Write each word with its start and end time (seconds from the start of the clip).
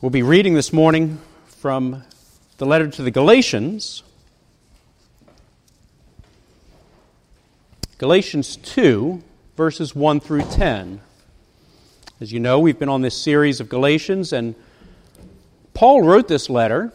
We'll 0.00 0.10
be 0.10 0.22
reading 0.22 0.54
this 0.54 0.72
morning 0.72 1.18
from 1.60 2.04
the 2.58 2.66
letter 2.66 2.86
to 2.86 3.02
the 3.02 3.10
Galatians. 3.10 4.04
Galatians 7.98 8.58
2, 8.58 9.20
verses 9.56 9.96
1 9.96 10.20
through 10.20 10.42
10. 10.42 11.00
As 12.20 12.32
you 12.32 12.38
know, 12.38 12.60
we've 12.60 12.78
been 12.78 12.88
on 12.88 13.02
this 13.02 13.20
series 13.20 13.58
of 13.58 13.68
Galatians, 13.68 14.32
and 14.32 14.54
Paul 15.74 16.02
wrote 16.02 16.28
this 16.28 16.48
letter 16.48 16.92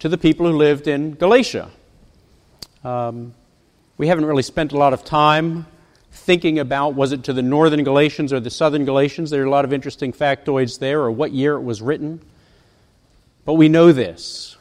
to 0.00 0.10
the 0.10 0.18
people 0.18 0.44
who 0.44 0.54
lived 0.54 0.86
in 0.86 1.14
Galatia. 1.14 1.70
Um, 2.84 3.32
we 3.96 4.08
haven't 4.08 4.26
really 4.26 4.42
spent 4.42 4.72
a 4.72 4.76
lot 4.76 4.92
of 4.92 5.06
time 5.06 5.64
thinking 6.14 6.58
about 6.58 6.94
was 6.94 7.12
it 7.12 7.24
to 7.24 7.32
the 7.32 7.42
northern 7.42 7.84
Galatians 7.84 8.32
or 8.32 8.40
the 8.40 8.50
southern 8.50 8.84
Galatians. 8.84 9.30
There 9.30 9.42
are 9.42 9.46
a 9.46 9.50
lot 9.50 9.64
of 9.64 9.72
interesting 9.72 10.12
factoids 10.12 10.78
there, 10.78 11.00
or 11.00 11.10
what 11.10 11.32
year 11.32 11.54
it 11.54 11.62
was 11.62 11.82
written. 11.82 12.20
But 13.44 13.54
we 13.54 13.68
know 13.68 13.92
this 13.92 14.56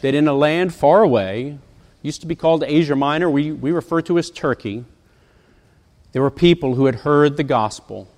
that 0.00 0.14
in 0.14 0.28
a 0.28 0.34
land 0.34 0.74
far 0.74 1.02
away, 1.02 1.58
used 2.02 2.20
to 2.20 2.26
be 2.26 2.34
called 2.34 2.62
Asia 2.62 2.94
Minor, 2.94 3.30
we, 3.30 3.52
we 3.52 3.72
refer 3.72 4.02
to 4.02 4.18
as 4.18 4.30
Turkey, 4.30 4.84
there 6.12 6.20
were 6.20 6.30
people 6.30 6.74
who 6.74 6.84
had 6.86 6.96
heard 6.96 7.38
the 7.38 7.44
gospel. 7.44 8.08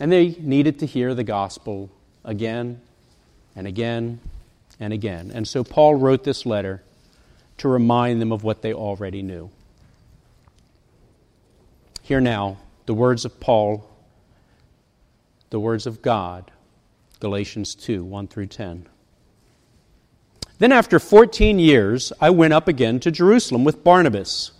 And 0.00 0.10
they 0.10 0.36
needed 0.40 0.78
to 0.78 0.86
hear 0.86 1.14
the 1.14 1.22
gospel 1.22 1.90
again 2.24 2.80
and 3.54 3.66
again 3.66 4.20
and 4.80 4.92
again. 4.92 5.30
And 5.34 5.46
so 5.46 5.62
Paul 5.64 5.96
wrote 5.96 6.24
this 6.24 6.46
letter 6.46 6.82
to 7.58 7.68
remind 7.68 8.22
them 8.22 8.32
of 8.32 8.42
what 8.42 8.62
they 8.62 8.72
already 8.72 9.22
knew. 9.22 9.50
Hear 12.04 12.20
now 12.20 12.58
the 12.84 12.92
words 12.92 13.24
of 13.24 13.40
Paul, 13.40 13.88
the 15.48 15.58
words 15.58 15.86
of 15.86 16.02
God, 16.02 16.50
Galatians 17.18 17.74
2 17.74 18.04
1 18.04 18.28
through 18.28 18.48
10. 18.48 18.86
Then, 20.58 20.70
after 20.70 20.98
14 20.98 21.58
years, 21.58 22.12
I 22.20 22.28
went 22.28 22.52
up 22.52 22.68
again 22.68 23.00
to 23.00 23.10
Jerusalem 23.10 23.64
with 23.64 23.82
Barnabas, 23.82 24.52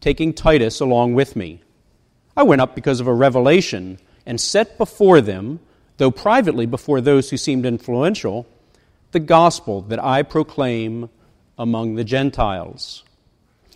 taking 0.00 0.32
Titus 0.32 0.78
along 0.78 1.14
with 1.14 1.34
me. 1.34 1.62
I 2.36 2.44
went 2.44 2.60
up 2.60 2.76
because 2.76 3.00
of 3.00 3.08
a 3.08 3.12
revelation 3.12 3.98
and 4.24 4.40
set 4.40 4.78
before 4.78 5.20
them, 5.20 5.58
though 5.96 6.12
privately 6.12 6.64
before 6.64 7.00
those 7.00 7.28
who 7.28 7.36
seemed 7.36 7.66
influential, 7.66 8.46
the 9.10 9.18
gospel 9.18 9.80
that 9.80 9.98
I 9.98 10.22
proclaim 10.22 11.10
among 11.58 11.96
the 11.96 12.04
Gentiles 12.04 13.02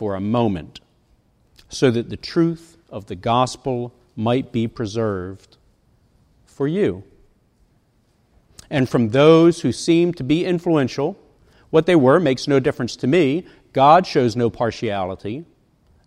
for 0.00 0.14
a 0.14 0.20
moment, 0.20 0.80
so 1.68 1.90
that 1.90 2.08
the 2.08 2.16
truth 2.16 2.78
of 2.88 3.04
the 3.04 3.14
gospel 3.14 3.92
might 4.16 4.50
be 4.50 4.66
preserved 4.66 5.58
for 6.46 6.66
you. 6.66 7.04
And 8.70 8.88
from 8.88 9.10
those 9.10 9.60
who 9.60 9.72
seem 9.72 10.14
to 10.14 10.24
be 10.24 10.46
influential, 10.46 11.18
what 11.68 11.84
they 11.84 11.96
were 11.96 12.18
makes 12.18 12.48
no 12.48 12.58
difference 12.58 12.96
to 12.96 13.06
me. 13.06 13.46
God 13.74 14.06
shows 14.06 14.34
no 14.34 14.48
partiality. 14.48 15.44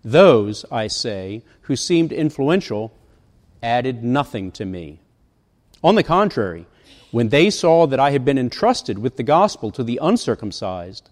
Those, 0.04 0.66
I 0.72 0.88
say, 0.88 1.44
who 1.62 1.76
seemed 1.76 2.12
influential 2.12 2.98
added 3.62 4.04
nothing 4.04 4.52
to 4.54 4.66
me. 4.66 5.02
On 5.84 5.94
the 5.94 6.02
contrary, 6.02 6.66
when 7.12 7.30
they 7.30 7.52
saw 7.52 7.86
that 7.86 8.00
I 8.00 8.10
had 8.10 8.26
been 8.26 8.40
entrusted 8.40 8.98
with 8.98 9.18
the 9.18 9.30
gospel 9.38 9.70
to 9.70 9.84
the 9.84 10.00
uncircumcised, 10.02 11.12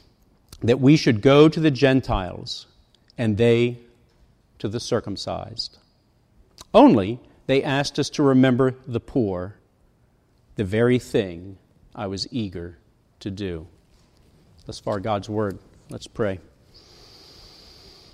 that 0.61 0.79
we 0.79 0.95
should 0.95 1.21
go 1.21 1.49
to 1.49 1.59
the 1.59 1.71
Gentiles 1.71 2.67
and 3.17 3.37
they 3.37 3.79
to 4.59 4.67
the 4.67 4.79
circumcised. 4.79 5.77
Only 6.73 7.19
they 7.47 7.63
asked 7.63 7.99
us 7.99 8.09
to 8.11 8.23
remember 8.23 8.75
the 8.87 8.99
poor, 8.99 9.55
the 10.55 10.63
very 10.63 10.99
thing 10.99 11.57
I 11.95 12.07
was 12.07 12.31
eager 12.31 12.77
to 13.19 13.31
do. 13.31 13.67
Thus 14.65 14.79
far, 14.79 14.99
God's 14.99 15.29
word. 15.29 15.57
Let's 15.89 16.07
pray. 16.07 16.39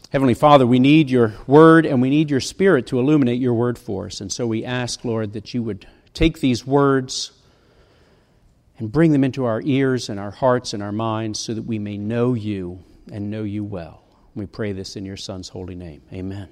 Heavenly 0.09 0.33
Father, 0.33 0.65
we 0.65 0.79
need 0.79 1.09
your 1.09 1.33
word 1.45 1.85
and 1.85 2.01
we 2.01 2.09
need 2.09 2.29
your 2.29 2.39
spirit 2.39 2.87
to 2.87 2.99
illuminate 2.99 3.41
your 3.41 3.53
word 3.53 3.77
for 3.77 4.05
us. 4.05 4.21
And 4.21 4.31
so 4.31 4.47
we 4.47 4.63
ask, 4.63 5.03
Lord, 5.03 5.33
that 5.33 5.53
you 5.53 5.61
would 5.61 5.85
take 6.13 6.39
these 6.39 6.65
words 6.65 7.33
and 8.77 8.91
bring 8.91 9.11
them 9.11 9.23
into 9.23 9.45
our 9.45 9.61
ears 9.63 10.09
and 10.09 10.19
our 10.19 10.31
hearts 10.31 10.73
and 10.73 10.83
our 10.83 10.91
minds 10.91 11.39
so 11.39 11.53
that 11.53 11.63
we 11.63 11.79
may 11.79 11.97
know 11.97 12.33
you 12.33 12.83
and 13.11 13.31
know 13.31 13.43
you 13.43 13.63
well. 13.63 14.03
We 14.35 14.45
pray 14.45 14.71
this 14.71 14.95
in 14.95 15.05
your 15.05 15.17
Son's 15.17 15.49
holy 15.49 15.75
name. 15.75 16.01
Amen. 16.13 16.49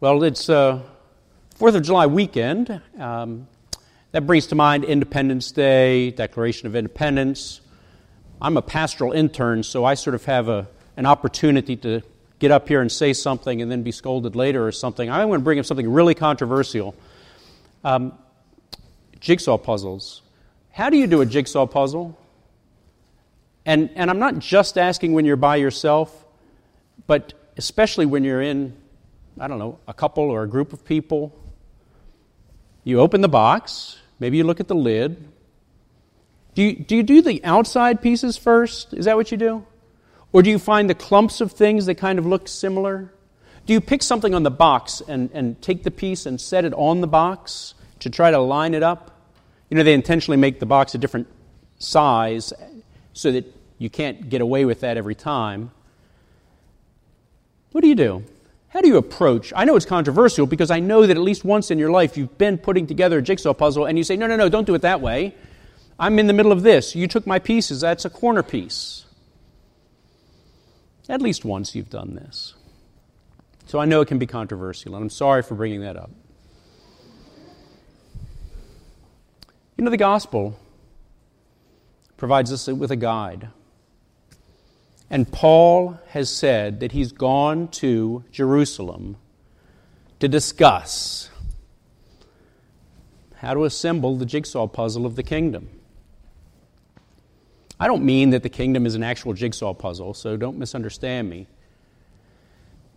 Well, 0.00 0.22
it's 0.22 0.48
uh, 0.48 0.82
Fourth 1.56 1.74
of 1.74 1.82
July 1.82 2.06
weekend. 2.06 2.80
Um, 2.98 3.46
that 4.12 4.26
brings 4.26 4.46
to 4.48 4.54
mind 4.54 4.84
Independence 4.84 5.52
Day, 5.52 6.10
Declaration 6.10 6.66
of 6.66 6.74
Independence. 6.74 7.60
I'm 8.42 8.56
a 8.56 8.62
pastoral 8.62 9.12
intern, 9.12 9.62
so 9.62 9.84
I 9.84 9.94
sort 9.94 10.14
of 10.14 10.24
have 10.24 10.48
a, 10.48 10.68
an 10.96 11.06
opportunity 11.06 11.76
to 11.76 12.02
get 12.38 12.50
up 12.50 12.66
here 12.68 12.80
and 12.80 12.90
say 12.90 13.12
something 13.12 13.60
and 13.60 13.70
then 13.70 13.82
be 13.82 13.92
scolded 13.92 14.34
later 14.34 14.66
or 14.66 14.72
something. 14.72 15.10
I'm 15.10 15.28
going 15.28 15.40
to 15.40 15.44
bring 15.44 15.58
up 15.58 15.66
something 15.66 15.90
really 15.90 16.14
controversial. 16.14 16.94
Um, 17.84 18.14
jigsaw 19.20 19.58
puzzles. 19.58 20.22
How 20.72 20.90
do 20.90 20.96
you 20.96 21.06
do 21.06 21.20
a 21.20 21.26
jigsaw 21.26 21.66
puzzle? 21.66 22.18
And, 23.66 23.90
and 23.94 24.10
I'm 24.10 24.18
not 24.18 24.38
just 24.38 24.78
asking 24.78 25.12
when 25.12 25.24
you're 25.24 25.36
by 25.36 25.56
yourself, 25.56 26.24
but 27.06 27.34
especially 27.56 28.06
when 28.06 28.24
you're 28.24 28.40
in, 28.40 28.74
I 29.38 29.46
don't 29.46 29.58
know, 29.58 29.78
a 29.86 29.94
couple 29.94 30.24
or 30.24 30.42
a 30.42 30.48
group 30.48 30.72
of 30.72 30.84
people. 30.84 31.38
You 32.82 33.00
open 33.00 33.20
the 33.20 33.28
box, 33.28 33.98
maybe 34.18 34.38
you 34.38 34.44
look 34.44 34.60
at 34.60 34.68
the 34.68 34.74
lid. 34.74 35.28
Do 36.54 36.62
you, 36.62 36.76
do 36.76 36.96
you 36.96 37.02
do 37.02 37.22
the 37.22 37.44
outside 37.44 38.02
pieces 38.02 38.36
first? 38.36 38.94
Is 38.94 39.04
that 39.04 39.16
what 39.16 39.30
you 39.30 39.36
do? 39.36 39.66
Or 40.32 40.42
do 40.42 40.50
you 40.50 40.58
find 40.58 40.88
the 40.88 40.94
clumps 40.94 41.40
of 41.40 41.52
things 41.52 41.86
that 41.86 41.96
kind 41.96 42.18
of 42.18 42.26
look 42.26 42.48
similar? 42.48 43.12
Do 43.66 43.72
you 43.72 43.80
pick 43.80 44.02
something 44.02 44.34
on 44.34 44.42
the 44.42 44.50
box 44.50 45.02
and, 45.06 45.30
and 45.32 45.60
take 45.60 45.82
the 45.82 45.90
piece 45.90 46.24
and 46.26 46.40
set 46.40 46.64
it 46.64 46.72
on 46.74 47.02
the 47.02 47.06
box? 47.06 47.74
to 48.00 48.10
try 48.10 48.30
to 48.30 48.38
line 48.38 48.74
it 48.74 48.82
up. 48.82 49.09
You 49.70 49.76
know, 49.76 49.82
they 49.82 49.94
intentionally 49.94 50.36
make 50.36 50.60
the 50.60 50.66
box 50.66 50.94
a 50.94 50.98
different 50.98 51.28
size 51.78 52.52
so 53.12 53.32
that 53.32 53.46
you 53.78 53.88
can't 53.88 54.28
get 54.28 54.40
away 54.40 54.64
with 54.64 54.80
that 54.80 54.96
every 54.96 55.14
time. 55.14 55.70
What 57.72 57.80
do 57.80 57.88
you 57.88 57.94
do? 57.94 58.24
How 58.68 58.80
do 58.80 58.88
you 58.88 58.98
approach? 58.98 59.52
I 59.56 59.64
know 59.64 59.76
it's 59.76 59.86
controversial 59.86 60.46
because 60.46 60.70
I 60.70 60.80
know 60.80 61.06
that 61.06 61.16
at 61.16 61.22
least 61.22 61.44
once 61.44 61.70
in 61.70 61.78
your 61.78 61.90
life 61.90 62.16
you've 62.16 62.36
been 62.36 62.58
putting 62.58 62.86
together 62.86 63.18
a 63.18 63.22
jigsaw 63.22 63.54
puzzle 63.54 63.86
and 63.86 63.96
you 63.96 64.04
say, 64.04 64.16
no, 64.16 64.26
no, 64.26 64.36
no, 64.36 64.48
don't 64.48 64.66
do 64.66 64.74
it 64.74 64.82
that 64.82 65.00
way. 65.00 65.34
I'm 65.98 66.18
in 66.18 66.26
the 66.26 66.32
middle 66.32 66.52
of 66.52 66.62
this. 66.62 66.94
You 66.94 67.06
took 67.06 67.26
my 67.26 67.38
pieces. 67.38 67.80
That's 67.80 68.04
a 68.04 68.10
corner 68.10 68.42
piece. 68.42 69.04
At 71.08 71.20
least 71.20 71.44
once 71.44 71.74
you've 71.74 71.90
done 71.90 72.14
this. 72.14 72.54
So 73.66 73.80
I 73.80 73.84
know 73.84 74.00
it 74.00 74.06
can 74.06 74.18
be 74.18 74.26
controversial, 74.26 74.94
and 74.94 75.02
I'm 75.02 75.10
sorry 75.10 75.42
for 75.42 75.56
bringing 75.56 75.80
that 75.80 75.96
up. 75.96 76.10
You 79.80 79.84
know, 79.84 79.90
the 79.90 79.96
gospel 79.96 80.58
provides 82.18 82.52
us 82.52 82.66
with 82.66 82.90
a 82.90 82.96
guide. 82.96 83.48
And 85.08 85.32
Paul 85.32 85.98
has 86.08 86.28
said 86.28 86.80
that 86.80 86.92
he's 86.92 87.12
gone 87.12 87.68
to 87.68 88.22
Jerusalem 88.30 89.16
to 90.18 90.28
discuss 90.28 91.30
how 93.36 93.54
to 93.54 93.64
assemble 93.64 94.16
the 94.18 94.26
jigsaw 94.26 94.66
puzzle 94.66 95.06
of 95.06 95.16
the 95.16 95.22
kingdom. 95.22 95.70
I 97.80 97.86
don't 97.86 98.04
mean 98.04 98.28
that 98.30 98.42
the 98.42 98.50
kingdom 98.50 98.84
is 98.84 98.94
an 98.94 99.02
actual 99.02 99.32
jigsaw 99.32 99.72
puzzle, 99.72 100.12
so 100.12 100.36
don't 100.36 100.58
misunderstand 100.58 101.30
me. 101.30 101.46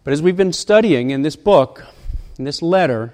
But 0.03 0.11
as 0.11 0.21
we've 0.21 0.35
been 0.35 0.51
studying 0.51 1.11
in 1.11 1.21
this 1.21 1.37
book, 1.37 1.85
in 2.37 2.43
this 2.43 2.61
letter, 2.61 3.13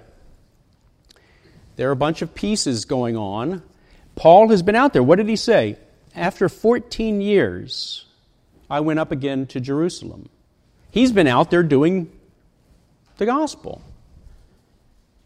there 1.79 1.87
are 1.87 1.93
a 1.93 1.95
bunch 1.95 2.21
of 2.21 2.35
pieces 2.35 2.83
going 2.83 3.15
on. 3.15 3.63
Paul 4.15 4.49
has 4.49 4.61
been 4.61 4.75
out 4.75 4.91
there. 4.91 5.01
What 5.01 5.15
did 5.15 5.29
he 5.29 5.37
say? 5.37 5.77
After 6.13 6.49
14 6.49 7.21
years, 7.21 8.03
I 8.69 8.81
went 8.81 8.99
up 8.99 9.13
again 9.13 9.47
to 9.47 9.61
Jerusalem. 9.61 10.27
He's 10.91 11.13
been 11.13 11.25
out 11.25 11.51
there 11.51 11.63
doing 11.63 12.11
the 13.15 13.25
gospel. 13.25 13.81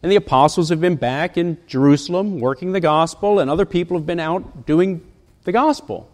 And 0.03 0.11
the 0.11 0.15
apostles 0.15 0.69
have 0.69 0.79
been 0.79 0.95
back 0.95 1.39
in 1.39 1.57
Jerusalem 1.65 2.39
working 2.39 2.71
the 2.71 2.79
gospel, 2.79 3.39
and 3.39 3.49
other 3.49 3.65
people 3.65 3.97
have 3.97 4.05
been 4.05 4.19
out 4.19 4.67
doing 4.67 5.01
the 5.45 5.51
gospel. 5.51 6.07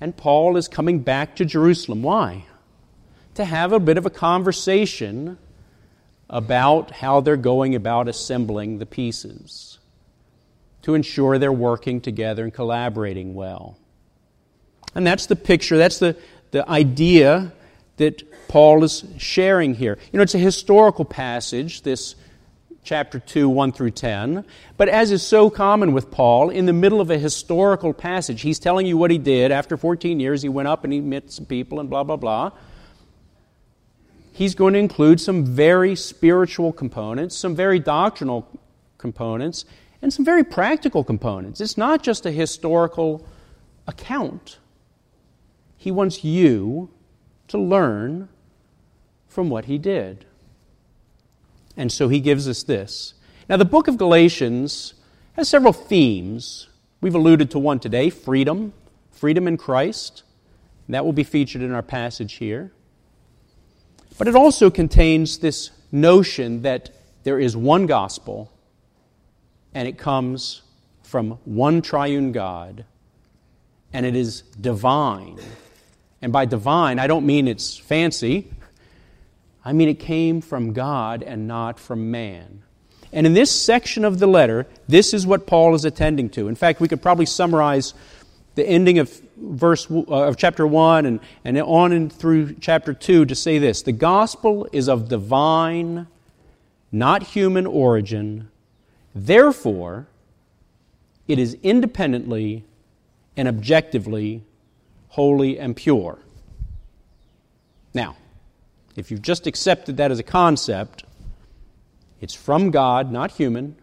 And 0.00 0.16
Paul 0.16 0.56
is 0.56 0.68
coming 0.68 1.00
back 1.00 1.34
to 1.36 1.44
Jerusalem. 1.44 2.04
Why? 2.04 2.44
To 3.34 3.44
have 3.44 3.72
a 3.72 3.80
bit 3.80 3.98
of 3.98 4.06
a 4.06 4.10
conversation 4.10 5.38
about 6.28 6.90
how 6.90 7.20
they're 7.20 7.36
going 7.36 7.74
about 7.74 8.08
assembling 8.08 8.78
the 8.78 8.86
pieces, 8.86 9.78
to 10.82 10.94
ensure 10.94 11.38
they're 11.38 11.52
working 11.52 12.00
together 12.00 12.44
and 12.44 12.52
collaborating 12.52 13.34
well. 13.34 13.78
And 14.94 15.06
that's 15.06 15.26
the 15.26 15.36
picture, 15.36 15.76
that's 15.76 15.98
the, 15.98 16.16
the 16.50 16.68
idea 16.68 17.52
that 17.96 18.48
Paul 18.48 18.84
is 18.84 19.04
sharing 19.18 19.74
here. 19.74 19.98
You 20.12 20.18
know, 20.18 20.22
it's 20.22 20.34
a 20.34 20.38
historical 20.38 21.04
passage, 21.04 21.82
this 21.82 22.14
chapter 22.84 23.18
2, 23.18 23.48
1 23.48 23.72
through 23.72 23.90
10. 23.90 24.44
But 24.76 24.88
as 24.88 25.10
is 25.10 25.22
so 25.22 25.50
common 25.50 25.92
with 25.92 26.10
Paul, 26.10 26.50
in 26.50 26.66
the 26.66 26.72
middle 26.72 27.00
of 27.00 27.10
a 27.10 27.18
historical 27.18 27.92
passage, 27.92 28.42
he's 28.42 28.58
telling 28.58 28.86
you 28.86 28.96
what 28.96 29.10
he 29.10 29.18
did. 29.18 29.50
After 29.50 29.76
14 29.76 30.20
years, 30.20 30.42
he 30.42 30.48
went 30.48 30.68
up 30.68 30.84
and 30.84 30.92
he 30.92 31.00
met 31.00 31.30
some 31.30 31.46
people 31.46 31.80
and 31.80 31.88
blah, 31.88 32.04
blah, 32.04 32.16
blah. 32.16 32.52
He's 34.34 34.56
going 34.56 34.72
to 34.72 34.80
include 34.80 35.20
some 35.20 35.44
very 35.44 35.94
spiritual 35.94 36.72
components, 36.72 37.36
some 37.36 37.54
very 37.54 37.78
doctrinal 37.78 38.48
components, 38.98 39.64
and 40.02 40.12
some 40.12 40.24
very 40.24 40.42
practical 40.42 41.04
components. 41.04 41.60
It's 41.60 41.78
not 41.78 42.02
just 42.02 42.26
a 42.26 42.32
historical 42.32 43.24
account. 43.86 44.58
He 45.76 45.92
wants 45.92 46.24
you 46.24 46.90
to 47.46 47.58
learn 47.58 48.28
from 49.28 49.50
what 49.50 49.66
he 49.66 49.78
did. 49.78 50.26
And 51.76 51.92
so 51.92 52.08
he 52.08 52.18
gives 52.18 52.48
us 52.48 52.64
this. 52.64 53.14
Now, 53.48 53.56
the 53.56 53.64
book 53.64 53.86
of 53.86 53.96
Galatians 53.98 54.94
has 55.34 55.48
several 55.48 55.72
themes. 55.72 56.68
We've 57.00 57.14
alluded 57.14 57.52
to 57.52 57.60
one 57.60 57.78
today 57.78 58.10
freedom, 58.10 58.72
freedom 59.12 59.46
in 59.46 59.58
Christ. 59.58 60.24
That 60.88 61.04
will 61.04 61.12
be 61.12 61.22
featured 61.22 61.62
in 61.62 61.70
our 61.70 61.82
passage 61.82 62.34
here. 62.34 62.72
But 64.16 64.28
it 64.28 64.36
also 64.36 64.70
contains 64.70 65.38
this 65.38 65.70
notion 65.90 66.62
that 66.62 66.90
there 67.24 67.38
is 67.38 67.56
one 67.56 67.86
gospel 67.86 68.52
and 69.74 69.88
it 69.88 69.98
comes 69.98 70.62
from 71.02 71.32
one 71.44 71.82
triune 71.82 72.32
God 72.32 72.84
and 73.92 74.06
it 74.06 74.14
is 74.16 74.42
divine. 74.60 75.38
And 76.22 76.32
by 76.32 76.44
divine, 76.44 76.98
I 76.98 77.06
don't 77.06 77.26
mean 77.26 77.48
it's 77.48 77.76
fancy. 77.76 78.50
I 79.64 79.72
mean, 79.72 79.88
it 79.88 79.98
came 79.98 80.40
from 80.40 80.72
God 80.72 81.22
and 81.22 81.48
not 81.48 81.78
from 81.78 82.10
man. 82.10 82.62
And 83.12 83.26
in 83.26 83.34
this 83.34 83.50
section 83.50 84.04
of 84.04 84.18
the 84.18 84.26
letter, 84.26 84.66
this 84.88 85.14
is 85.14 85.26
what 85.26 85.46
Paul 85.46 85.74
is 85.74 85.84
attending 85.84 86.28
to. 86.30 86.48
In 86.48 86.56
fact, 86.56 86.80
we 86.80 86.88
could 86.88 87.00
probably 87.00 87.26
summarize 87.26 87.94
the 88.56 88.66
ending 88.66 88.98
of 88.98 89.20
verse 89.36 89.90
uh, 89.90 90.04
of 90.08 90.36
chapter 90.36 90.66
1 90.66 91.06
and, 91.06 91.20
and 91.44 91.58
on 91.58 91.92
and 91.92 92.12
through 92.12 92.54
chapter 92.54 92.94
2 92.94 93.26
to 93.26 93.34
say 93.34 93.58
this 93.58 93.82
the 93.82 93.92
gospel 93.92 94.68
is 94.72 94.88
of 94.88 95.08
divine 95.08 96.06
not 96.92 97.22
human 97.22 97.66
origin 97.66 98.48
therefore 99.14 100.06
it 101.26 101.38
is 101.38 101.56
independently 101.62 102.64
and 103.36 103.48
objectively 103.48 104.42
holy 105.08 105.58
and 105.58 105.76
pure 105.76 106.18
now 107.92 108.16
if 108.96 109.10
you've 109.10 109.22
just 109.22 109.46
accepted 109.46 109.96
that 109.96 110.10
as 110.10 110.18
a 110.18 110.24
concept, 110.24 111.04
it's 112.20 112.34
from 112.34 112.70
God, 112.70 113.10
not 113.10 113.32
human. 113.32 113.76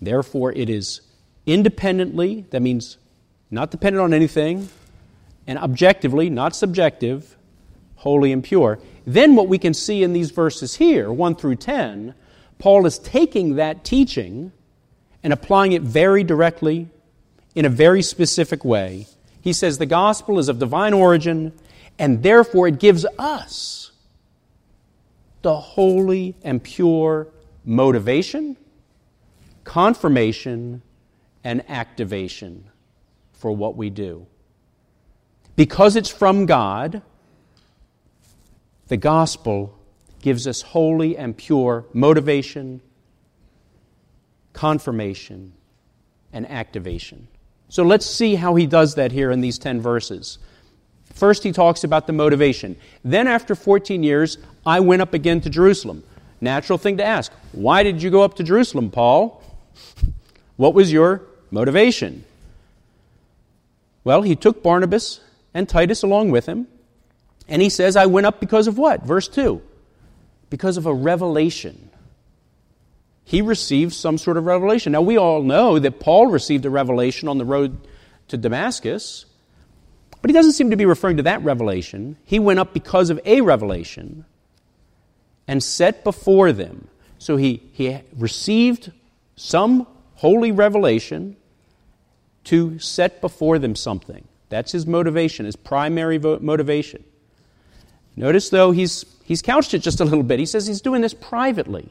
Therefore, 0.00 0.52
it 0.52 0.70
is 0.70 1.02
independently, 1.46 2.46
that 2.50 2.60
means 2.60 2.96
not 3.50 3.70
dependent 3.70 4.02
on 4.02 4.14
anything, 4.14 4.68
and 5.46 5.58
objectively, 5.58 6.30
not 6.30 6.56
subjective, 6.56 7.36
holy 7.96 8.32
and 8.32 8.42
pure. 8.42 8.78
Then, 9.06 9.36
what 9.36 9.48
we 9.48 9.58
can 9.58 9.74
see 9.74 10.02
in 10.02 10.12
these 10.12 10.30
verses 10.30 10.76
here, 10.76 11.12
1 11.12 11.36
through 11.36 11.56
10, 11.56 12.14
Paul 12.58 12.86
is 12.86 12.98
taking 12.98 13.56
that 13.56 13.84
teaching 13.84 14.52
and 15.22 15.32
applying 15.32 15.72
it 15.72 15.82
very 15.82 16.24
directly 16.24 16.88
in 17.54 17.64
a 17.64 17.68
very 17.68 18.02
specific 18.02 18.64
way. 18.64 19.06
He 19.40 19.52
says 19.52 19.78
the 19.78 19.86
gospel 19.86 20.38
is 20.38 20.48
of 20.48 20.58
divine 20.58 20.94
origin 20.94 21.52
and 21.98 22.22
therefore 22.22 22.68
it 22.68 22.78
gives 22.78 23.04
us 23.18 23.92
the 25.42 25.56
holy 25.56 26.34
and 26.42 26.62
pure 26.62 27.28
motivation, 27.64 28.56
confirmation, 29.64 30.82
and 31.44 31.62
activation 31.68 32.70
for 33.44 33.52
what 33.52 33.76
we 33.76 33.90
do. 33.90 34.26
Because 35.54 35.96
it's 35.96 36.08
from 36.08 36.46
God, 36.46 37.02
the 38.88 38.96
gospel 38.96 39.78
gives 40.22 40.46
us 40.46 40.62
holy 40.62 41.14
and 41.18 41.36
pure 41.36 41.84
motivation, 41.92 42.80
confirmation, 44.54 45.52
and 46.32 46.50
activation. 46.50 47.28
So 47.68 47.82
let's 47.82 48.06
see 48.06 48.36
how 48.36 48.54
he 48.54 48.66
does 48.66 48.94
that 48.94 49.12
here 49.12 49.30
in 49.30 49.42
these 49.42 49.58
10 49.58 49.82
verses. 49.82 50.38
First, 51.12 51.42
he 51.42 51.52
talks 51.52 51.84
about 51.84 52.06
the 52.06 52.14
motivation. 52.14 52.76
Then, 53.04 53.28
after 53.28 53.54
14 53.54 54.02
years, 54.02 54.38
I 54.64 54.80
went 54.80 55.02
up 55.02 55.12
again 55.12 55.42
to 55.42 55.50
Jerusalem. 55.50 56.02
Natural 56.40 56.78
thing 56.78 56.96
to 56.96 57.04
ask 57.04 57.30
why 57.52 57.82
did 57.82 58.02
you 58.02 58.08
go 58.08 58.22
up 58.22 58.36
to 58.36 58.42
Jerusalem, 58.42 58.90
Paul? 58.90 59.42
What 60.56 60.72
was 60.72 60.90
your 60.90 61.20
motivation? 61.50 62.24
Well, 64.04 64.22
he 64.22 64.36
took 64.36 64.62
Barnabas 64.62 65.20
and 65.52 65.68
Titus 65.68 66.02
along 66.02 66.30
with 66.30 66.46
him, 66.46 66.68
and 67.48 67.60
he 67.60 67.68
says, 67.68 67.96
I 67.96 68.06
went 68.06 68.26
up 68.26 68.38
because 68.38 68.66
of 68.66 68.78
what? 68.78 69.02
Verse 69.02 69.28
2 69.28 69.62
because 70.50 70.76
of 70.76 70.86
a 70.86 70.94
revelation. 70.94 71.90
He 73.24 73.42
received 73.42 73.92
some 73.92 74.18
sort 74.18 74.36
of 74.36 74.44
revelation. 74.44 74.92
Now, 74.92 75.02
we 75.02 75.16
all 75.16 75.42
know 75.42 75.80
that 75.80 75.98
Paul 75.98 76.28
received 76.28 76.64
a 76.64 76.70
revelation 76.70 77.26
on 77.26 77.38
the 77.38 77.44
road 77.44 77.76
to 78.28 78.36
Damascus. 78.36 79.26
But 80.20 80.30
he 80.30 80.32
doesn't 80.32 80.52
seem 80.52 80.70
to 80.70 80.76
be 80.76 80.86
referring 80.86 81.16
to 81.16 81.24
that 81.24 81.42
revelation. 81.42 82.16
He 82.24 82.38
went 82.38 82.60
up 82.60 82.72
because 82.72 83.10
of 83.10 83.18
a 83.24 83.40
revelation 83.40 84.24
and 85.48 85.60
set 85.60 86.04
before 86.04 86.52
them. 86.52 86.86
So 87.18 87.36
he, 87.36 87.62
he 87.72 87.98
received 88.16 88.92
some 89.36 89.86
holy 90.14 90.52
revelation 90.52 91.36
to 92.44 92.78
set 92.78 93.20
before 93.20 93.58
them 93.58 93.74
something. 93.74 94.26
That's 94.48 94.72
his 94.72 94.86
motivation, 94.86 95.46
his 95.46 95.56
primary 95.56 96.18
motivation. 96.18 97.04
Notice, 98.16 98.48
though, 98.50 98.70
he's, 98.70 99.04
he's 99.24 99.42
couched 99.42 99.74
it 99.74 99.80
just 99.80 100.00
a 100.00 100.04
little 100.04 100.22
bit. 100.22 100.38
He 100.38 100.46
says 100.46 100.66
he's 100.66 100.80
doing 100.80 101.02
this 101.02 101.14
privately. 101.14 101.90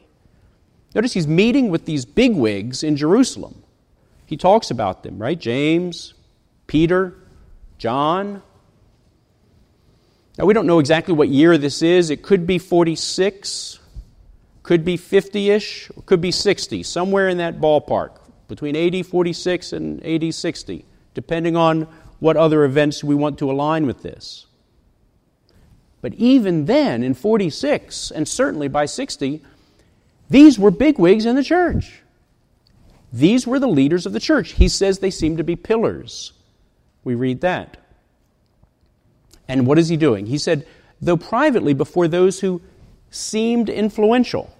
Notice 0.94 1.12
he's 1.12 1.26
meeting 1.26 1.68
with 1.70 1.84
these 1.84 2.04
bigwigs 2.04 2.82
in 2.82 2.96
Jerusalem. 2.96 3.62
He 4.26 4.36
talks 4.36 4.70
about 4.70 5.02
them, 5.02 5.18
right? 5.18 5.38
James, 5.38 6.14
Peter, 6.66 7.14
John. 7.78 8.42
Now, 10.38 10.46
we 10.46 10.54
don't 10.54 10.66
know 10.66 10.78
exactly 10.78 11.14
what 11.14 11.28
year 11.28 11.58
this 11.58 11.82
is. 11.82 12.10
It 12.10 12.22
could 12.22 12.46
be 12.46 12.58
46, 12.58 13.78
could 14.62 14.84
be 14.84 14.96
50 14.96 15.50
ish, 15.50 15.90
could 16.06 16.20
be 16.20 16.30
60, 16.30 16.82
somewhere 16.84 17.28
in 17.28 17.38
that 17.38 17.60
ballpark, 17.60 18.18
between 18.48 18.76
AD 18.76 19.06
46 19.06 19.72
and 19.72 20.04
AD 20.04 20.34
60, 20.34 20.84
depending 21.14 21.56
on 21.56 21.88
what 22.20 22.36
other 22.36 22.64
events 22.64 23.02
we 23.02 23.14
want 23.14 23.38
to 23.38 23.50
align 23.50 23.86
with 23.86 24.02
this. 24.02 24.46
But 26.00 26.14
even 26.14 26.66
then, 26.66 27.02
in 27.02 27.14
46, 27.14 28.10
and 28.10 28.28
certainly 28.28 28.68
by 28.68 28.86
60, 28.86 29.42
these 30.28 30.58
were 30.58 30.70
bigwigs 30.70 31.26
in 31.26 31.36
the 31.36 31.44
church. 31.44 32.02
These 33.12 33.46
were 33.46 33.58
the 33.58 33.68
leaders 33.68 34.06
of 34.06 34.12
the 34.12 34.20
church. 34.20 34.52
He 34.52 34.68
says 34.68 34.98
they 34.98 35.10
seem 35.10 35.36
to 35.36 35.44
be 35.44 35.56
pillars 35.56 36.32
we 37.04 37.14
read 37.14 37.42
that. 37.42 37.76
And 39.46 39.66
what 39.66 39.78
is 39.78 39.88
he 39.88 39.96
doing? 39.96 40.26
He 40.26 40.38
said, 40.38 40.66
though 41.00 41.18
privately 41.18 41.74
before 41.74 42.08
those 42.08 42.40
who 42.40 42.62
seemed 43.10 43.68
influential. 43.68 44.50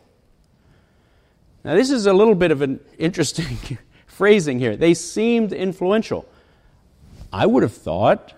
Now, 1.65 1.75
this 1.75 1.91
is 1.91 2.07
a 2.07 2.13
little 2.13 2.35
bit 2.35 2.51
of 2.51 2.61
an 2.61 2.81
interesting 2.99 3.59
phrasing 4.07 4.59
here. 4.59 4.77
They 4.77 4.95
seemed 4.95 5.53
influential. 5.53 6.29
I 7.33 7.47
would 7.47 7.63
have 7.63 7.75
thought 7.75 8.35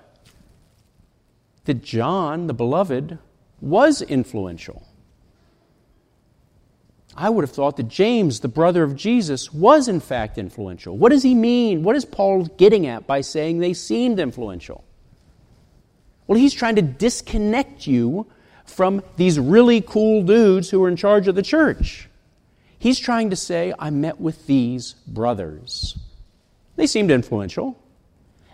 that 1.65 1.83
John, 1.83 2.47
the 2.47 2.55
beloved, 2.55 3.19
was 3.61 4.01
influential. 4.01 4.87
I 7.17 7.31
would 7.31 7.43
have 7.43 7.51
thought 7.51 7.77
that 7.79 7.89
James, 7.89 8.41
the 8.41 8.49
brother 8.49 8.83
of 8.83 8.95
Jesus, 8.95 9.53
was 9.53 9.89
in 9.89 10.01
fact 10.01 10.39
influential. 10.39 10.97
What 10.97 11.11
does 11.11 11.23
he 11.23 11.35
mean? 11.35 11.83
What 11.83 11.97
is 11.97 12.05
Paul 12.05 12.45
getting 12.45 12.87
at 12.87 13.07
by 13.07 13.23
saying 13.23 13.59
they 13.59 13.73
seemed 13.73 14.21
influential? 14.21 14.85
Well, 16.27 16.39
he's 16.39 16.53
trying 16.53 16.77
to 16.77 16.83
disconnect 16.83 17.87
you 17.87 18.27
from 18.67 19.03
these 19.17 19.39
really 19.39 19.81
cool 19.81 20.23
dudes 20.23 20.69
who 20.71 20.83
are 20.85 20.89
in 20.89 20.97
charge 20.97 21.27
of 21.27 21.35
the 21.35 21.43
church. 21.43 22.06
He's 22.87 23.01
trying 23.01 23.31
to 23.31 23.37
say, 23.37 23.75
I 23.81 23.91
met 23.91 24.21
with 24.21 24.47
these 24.47 24.93
brothers. 25.09 25.99
They 26.77 26.87
seemed 26.87 27.11
influential. 27.11 27.83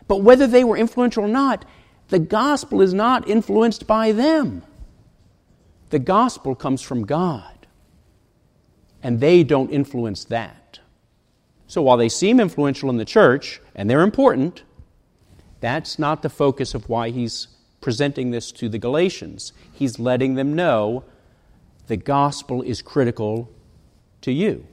But 0.09 0.23
whether 0.23 0.47
they 0.47 0.65
were 0.65 0.79
influential 0.79 1.25
or 1.25 1.29
not, 1.29 1.67
the 2.09 2.19
gospel 2.19 2.81
is 2.81 2.95
not 2.95 3.29
influenced 3.29 3.87
by 3.87 4.13
them. 4.13 4.63
The 5.91 5.99
gospel 5.99 6.55
comes 6.55 6.81
from 6.81 7.05
God, 7.05 7.67
and 9.03 9.21
they 9.21 9.45
don't 9.45 9.69
influence 9.69 10.25
that. 10.25 10.81
So 11.67 11.83
while 11.83 11.99
they 11.99 12.09
seem 12.09 12.41
influential 12.41 12.89
in 12.89 12.97
the 12.97 13.05
church, 13.05 13.61
and 13.75 13.91
they're 13.91 14.01
important, 14.01 14.63
that's 15.61 15.99
not 15.99 16.23
the 16.23 16.31
focus 16.31 16.73
of 16.73 16.89
why 16.89 17.11
he's 17.11 17.49
presenting 17.83 18.31
this 18.31 18.51
to 18.53 18.71
the 18.71 18.79
Galatians. 18.79 19.53
He's 19.75 19.99
letting 19.99 20.37
them 20.37 20.55
know 20.55 21.05
the 21.87 21.99
gospel 21.99 22.63
is 22.63 22.81
critical 22.81 23.51
to 24.23 24.33
you. 24.33 24.67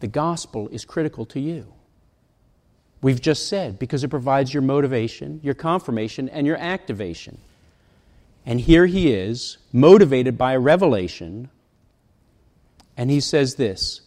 The 0.00 0.08
gospel 0.08 0.68
is 0.68 0.84
critical 0.84 1.26
to 1.26 1.40
you. 1.40 1.72
We've 3.02 3.20
just 3.20 3.48
said 3.48 3.78
because 3.78 4.04
it 4.04 4.08
provides 4.08 4.52
your 4.52 4.62
motivation, 4.62 5.40
your 5.42 5.54
confirmation, 5.54 6.28
and 6.28 6.46
your 6.46 6.56
activation. 6.56 7.38
And 8.44 8.60
here 8.60 8.86
he 8.86 9.12
is, 9.12 9.58
motivated 9.72 10.36
by 10.36 10.52
a 10.52 10.60
revelation, 10.60 11.50
and 12.96 13.10
he 13.10 13.20
says 13.20 13.54
this 13.54 14.00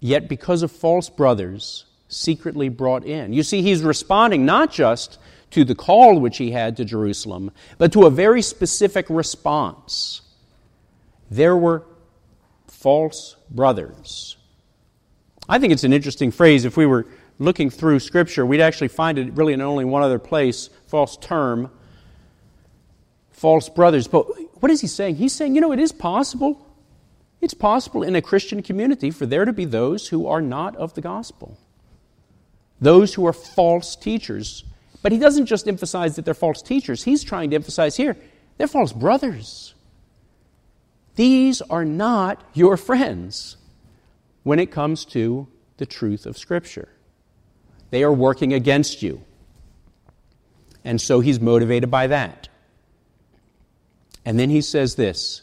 Yet 0.00 0.28
because 0.28 0.62
of 0.62 0.70
false 0.70 1.08
brothers 1.08 1.86
secretly 2.08 2.68
brought 2.68 3.04
in. 3.04 3.32
You 3.32 3.42
see, 3.42 3.62
he's 3.62 3.82
responding 3.82 4.44
not 4.44 4.70
just 4.72 5.18
to 5.50 5.64
the 5.64 5.74
call 5.74 6.20
which 6.20 6.38
he 6.38 6.50
had 6.50 6.76
to 6.76 6.84
Jerusalem, 6.84 7.50
but 7.78 7.92
to 7.92 8.06
a 8.06 8.10
very 8.10 8.42
specific 8.42 9.06
response. 9.08 10.20
There 11.30 11.56
were 11.56 11.84
false 12.68 13.36
brothers. 13.50 14.36
I 15.48 15.58
think 15.58 15.72
it's 15.72 15.84
an 15.84 15.92
interesting 15.92 16.30
phrase. 16.30 16.64
If 16.64 16.76
we 16.76 16.86
were 16.86 17.06
looking 17.38 17.70
through 17.70 18.00
Scripture, 18.00 18.44
we'd 18.44 18.60
actually 18.60 18.88
find 18.88 19.18
it 19.18 19.32
really 19.34 19.52
in 19.52 19.60
only 19.60 19.84
one 19.84 20.02
other 20.02 20.18
place 20.18 20.70
false 20.86 21.16
term, 21.16 21.70
false 23.30 23.68
brothers. 23.68 24.08
But 24.08 24.26
what 24.60 24.70
is 24.70 24.80
he 24.80 24.86
saying? 24.86 25.16
He's 25.16 25.32
saying, 25.32 25.54
you 25.54 25.60
know, 25.60 25.72
it 25.72 25.80
is 25.80 25.92
possible. 25.92 26.66
It's 27.40 27.54
possible 27.54 28.02
in 28.02 28.16
a 28.16 28.22
Christian 28.22 28.62
community 28.62 29.10
for 29.10 29.26
there 29.26 29.44
to 29.44 29.52
be 29.52 29.64
those 29.64 30.08
who 30.08 30.26
are 30.26 30.40
not 30.40 30.74
of 30.76 30.94
the 30.94 31.00
gospel, 31.00 31.58
those 32.80 33.14
who 33.14 33.26
are 33.26 33.32
false 33.32 33.94
teachers. 33.94 34.64
But 35.02 35.12
he 35.12 35.18
doesn't 35.18 35.46
just 35.46 35.68
emphasize 35.68 36.16
that 36.16 36.24
they're 36.24 36.34
false 36.34 36.62
teachers, 36.62 37.04
he's 37.04 37.22
trying 37.22 37.50
to 37.50 37.56
emphasize 37.56 37.96
here 37.96 38.16
they're 38.58 38.66
false 38.66 38.92
brothers. 38.92 39.74
These 41.16 41.62
are 41.62 41.84
not 41.84 42.42
your 42.52 42.76
friends 42.76 43.56
when 44.42 44.58
it 44.58 44.70
comes 44.70 45.04
to 45.06 45.48
the 45.78 45.86
truth 45.86 46.26
of 46.26 46.38
Scripture. 46.38 46.88
They 47.90 48.02
are 48.02 48.12
working 48.12 48.52
against 48.52 49.02
you. 49.02 49.22
And 50.84 51.00
so 51.00 51.20
he's 51.20 51.40
motivated 51.40 51.90
by 51.90 52.06
that. 52.08 52.48
And 54.24 54.38
then 54.38 54.50
he 54.50 54.60
says 54.60 54.96
this 54.96 55.42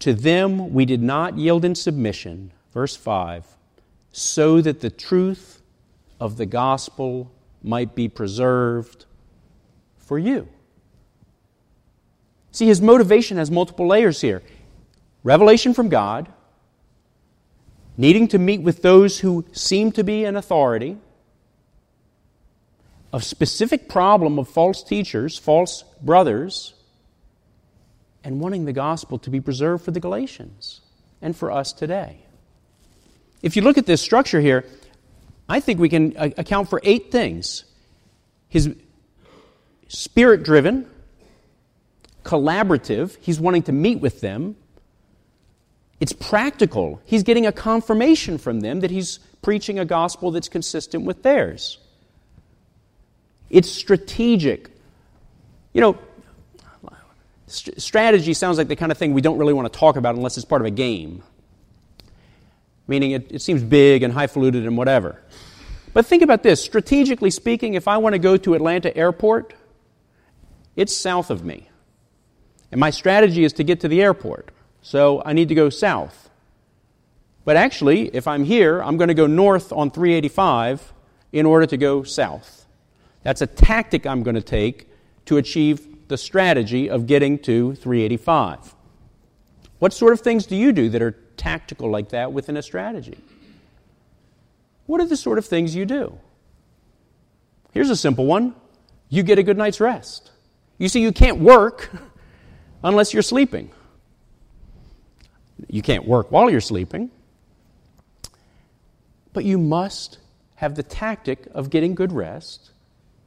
To 0.00 0.14
them 0.14 0.72
we 0.72 0.84
did 0.84 1.02
not 1.02 1.36
yield 1.36 1.64
in 1.64 1.74
submission, 1.74 2.52
verse 2.72 2.96
5, 2.96 3.46
so 4.12 4.60
that 4.60 4.80
the 4.80 4.90
truth 4.90 5.60
of 6.20 6.36
the 6.36 6.46
gospel 6.46 7.32
might 7.62 7.94
be 7.94 8.08
preserved 8.08 9.04
for 9.98 10.18
you. 10.18 10.48
See, 12.52 12.66
his 12.66 12.80
motivation 12.80 13.36
has 13.36 13.50
multiple 13.50 13.86
layers 13.86 14.20
here 14.20 14.42
revelation 15.24 15.74
from 15.74 15.88
God, 15.88 16.28
needing 17.96 18.28
to 18.28 18.38
meet 18.38 18.62
with 18.62 18.82
those 18.82 19.20
who 19.20 19.44
seem 19.52 19.92
to 19.92 20.04
be 20.04 20.24
in 20.24 20.36
authority, 20.36 20.96
a 23.12 23.20
specific 23.20 23.88
problem 23.88 24.38
of 24.38 24.48
false 24.48 24.82
teachers, 24.82 25.36
false 25.36 25.82
brothers, 26.00 26.74
and 28.24 28.40
wanting 28.40 28.64
the 28.64 28.72
gospel 28.72 29.18
to 29.18 29.30
be 29.30 29.40
preserved 29.40 29.84
for 29.84 29.90
the 29.90 30.00
Galatians 30.00 30.80
and 31.20 31.36
for 31.36 31.50
us 31.50 31.72
today. 31.72 32.18
If 33.42 33.56
you 33.56 33.62
look 33.62 33.78
at 33.78 33.86
this 33.86 34.00
structure 34.00 34.40
here, 34.40 34.64
I 35.48 35.60
think 35.60 35.80
we 35.80 35.88
can 35.88 36.14
account 36.16 36.68
for 36.68 36.80
eight 36.84 37.10
things. 37.10 37.64
His 38.48 38.74
spirit 39.88 40.42
driven, 40.42 40.88
collaborative, 42.28 43.16
he's 43.22 43.40
wanting 43.40 43.62
to 43.62 43.72
meet 43.72 44.00
with 44.00 44.20
them, 44.20 44.54
it's 45.98 46.12
practical. 46.12 47.00
He's 47.06 47.22
getting 47.22 47.46
a 47.46 47.52
confirmation 47.52 48.36
from 48.36 48.60
them 48.60 48.80
that 48.80 48.90
he's 48.90 49.18
preaching 49.40 49.78
a 49.78 49.84
gospel 49.84 50.30
that's 50.30 50.48
consistent 50.48 51.04
with 51.04 51.22
theirs. 51.22 51.78
It's 53.48 53.70
strategic. 53.70 54.70
You 55.72 55.80
know, 55.80 55.98
st- 57.46 57.80
strategy 57.80 58.34
sounds 58.34 58.58
like 58.58 58.68
the 58.68 58.76
kind 58.76 58.92
of 58.92 58.98
thing 58.98 59.14
we 59.14 59.22
don't 59.22 59.38
really 59.38 59.54
want 59.54 59.72
to 59.72 59.76
talk 59.76 59.96
about 59.96 60.14
unless 60.14 60.36
it's 60.36 60.44
part 60.44 60.60
of 60.60 60.66
a 60.66 60.70
game. 60.70 61.22
Meaning 62.86 63.12
it, 63.12 63.32
it 63.32 63.42
seems 63.42 63.62
big 63.62 64.02
and 64.02 64.12
highfalutin 64.12 64.66
and 64.66 64.76
whatever. 64.76 65.20
But 65.94 66.04
think 66.04 66.22
about 66.22 66.42
this 66.42 66.62
strategically 66.62 67.30
speaking, 67.30 67.72
if 67.72 67.88
I 67.88 67.96
want 67.96 68.12
to 68.12 68.18
go 68.18 68.36
to 68.36 68.54
Atlanta 68.54 68.94
Airport, 68.94 69.54
it's 70.76 70.94
south 70.94 71.30
of 71.30 71.42
me. 71.42 71.68
And 72.70 72.80
my 72.80 72.90
strategy 72.90 73.44
is 73.44 73.52
to 73.54 73.64
get 73.64 73.80
to 73.80 73.88
the 73.88 74.02
airport. 74.02 74.50
So 74.82 75.22
I 75.24 75.32
need 75.32 75.48
to 75.48 75.54
go 75.54 75.70
south. 75.70 76.30
But 77.44 77.56
actually, 77.56 78.14
if 78.14 78.28
I'm 78.28 78.44
here, 78.44 78.82
I'm 78.82 78.96
going 78.96 79.08
to 79.08 79.14
go 79.14 79.26
north 79.26 79.72
on 79.72 79.90
385 79.90 80.92
in 81.32 81.46
order 81.46 81.66
to 81.66 81.76
go 81.76 82.02
south. 82.02 82.66
That's 83.22 83.40
a 83.40 83.46
tactic 83.46 84.06
I'm 84.06 84.22
going 84.22 84.34
to 84.34 84.42
take 84.42 84.88
to 85.26 85.36
achieve 85.36 86.08
the 86.08 86.16
strategy 86.16 86.88
of 86.88 87.06
getting 87.06 87.38
to 87.40 87.74
385. 87.74 88.74
What 89.78 89.92
sort 89.92 90.12
of 90.12 90.20
things 90.20 90.46
do 90.46 90.56
you 90.56 90.72
do 90.72 90.88
that 90.90 91.02
are 91.02 91.12
tactical 91.36 91.90
like 91.90 92.10
that 92.10 92.32
within 92.32 92.56
a 92.56 92.62
strategy? 92.62 93.18
What 94.86 95.00
are 95.00 95.06
the 95.06 95.16
sort 95.16 95.38
of 95.38 95.46
things 95.46 95.74
you 95.74 95.84
do? 95.84 96.18
Here's 97.72 97.90
a 97.90 97.96
simple 97.96 98.26
one 98.26 98.54
you 99.10 99.22
get 99.22 99.38
a 99.38 99.42
good 99.42 99.56
night's 99.56 99.80
rest. 99.80 100.30
You 100.76 100.88
see, 100.88 101.00
you 101.00 101.12
can't 101.12 101.38
work 101.38 101.90
unless 102.82 103.12
you're 103.12 103.22
sleeping. 103.22 103.70
You 105.68 105.82
can't 105.82 106.06
work 106.06 106.30
while 106.30 106.50
you're 106.50 106.60
sleeping. 106.60 107.10
But 109.32 109.44
you 109.44 109.58
must 109.58 110.18
have 110.56 110.74
the 110.74 110.82
tactic 110.82 111.46
of 111.54 111.70
getting 111.70 111.94
good 111.94 112.12
rest 112.12 112.70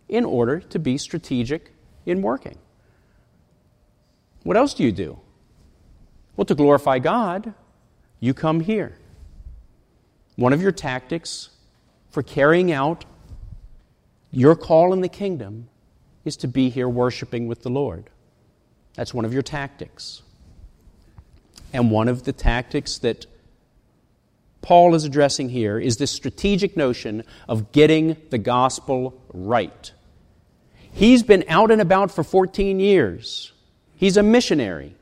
in 0.10 0.26
order 0.26 0.60
to 0.60 0.80
be 0.80 0.98
strategic 0.98 1.72
in 2.06 2.22
working. 2.22 2.58
What 4.44 4.58
else 4.58 4.74
do 4.74 4.84
you 4.84 4.92
do? 4.92 5.20
Well, 6.36 6.46
to 6.46 6.56
glorify 6.56 7.00
God, 7.00 7.54
you 8.20 8.34
come 8.34 8.62
here. 8.62 8.98
One 10.36 10.54
of 10.54 10.62
your 10.62 10.72
tactics 10.72 11.50
for 12.10 12.24
carrying 12.24 12.72
out 12.72 13.06
your 14.32 14.56
call 14.56 14.94
in 14.94 15.02
the 15.02 15.10
kingdom 15.10 15.70
is 16.26 16.38
to 16.38 16.48
be 16.48 16.70
here 16.70 16.90
worshiping 16.90 17.48
with 17.48 17.64
the 17.64 17.70
Lord. 17.70 18.10
That's 18.96 19.14
one 19.14 19.26
of 19.26 19.34
your 19.34 19.42
tactics. 19.42 20.22
And 21.74 21.92
one 21.92 22.08
of 22.08 22.24
the 22.24 22.34
tactics 22.34 22.98
that 23.00 23.26
Paul 24.62 24.94
is 24.94 25.06
addressing 25.06 25.50
here 25.50 25.80
is 25.80 25.98
this 25.98 26.12
strategic 26.12 26.78
notion 26.78 27.24
of 27.48 27.72
getting 27.72 28.18
the 28.30 28.38
gospel 28.38 29.20
right. 29.34 29.92
He's 30.94 31.24
been 31.24 31.46
out 31.48 31.72
and 31.72 31.82
about 31.82 32.12
for 32.12 32.24
14 32.24 32.80
years. 32.80 33.54
He's 33.96 34.18
a 34.18 34.24
missionary. 34.24 34.96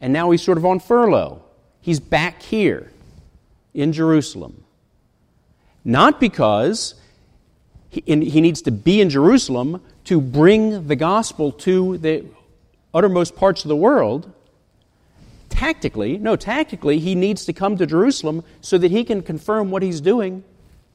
And 0.00 0.12
now 0.12 0.30
he's 0.30 0.42
sort 0.42 0.58
of 0.58 0.66
on 0.66 0.80
furlough. 0.80 1.42
He's 1.80 2.00
back 2.00 2.42
here 2.42 2.90
in 3.72 3.92
Jerusalem. 3.92 4.64
Not 5.84 6.18
because 6.18 6.94
he, 7.88 8.14
needs 8.16 8.62
to 8.62 8.70
be 8.70 9.00
in 9.00 9.08
Jerusalem 9.08 9.80
to 10.04 10.20
bring 10.20 10.88
the 10.88 10.96
gospel 10.96 11.52
to 11.52 11.96
the 11.98 12.24
uttermost 12.94 13.36
parts 13.36 13.64
of 13.64 13.68
the 13.68 13.76
world, 13.76 14.32
tactically, 15.48 16.18
no, 16.18 16.36
tactically, 16.36 16.98
he 16.98 17.14
needs 17.14 17.44
to 17.46 17.52
come 17.52 17.76
to 17.76 17.86
Jerusalem 17.86 18.44
so 18.60 18.78
that 18.78 18.90
he 18.90 19.04
can 19.04 19.22
confirm 19.22 19.70
what 19.70 19.82
he's 19.82 20.00
doing 20.00 20.44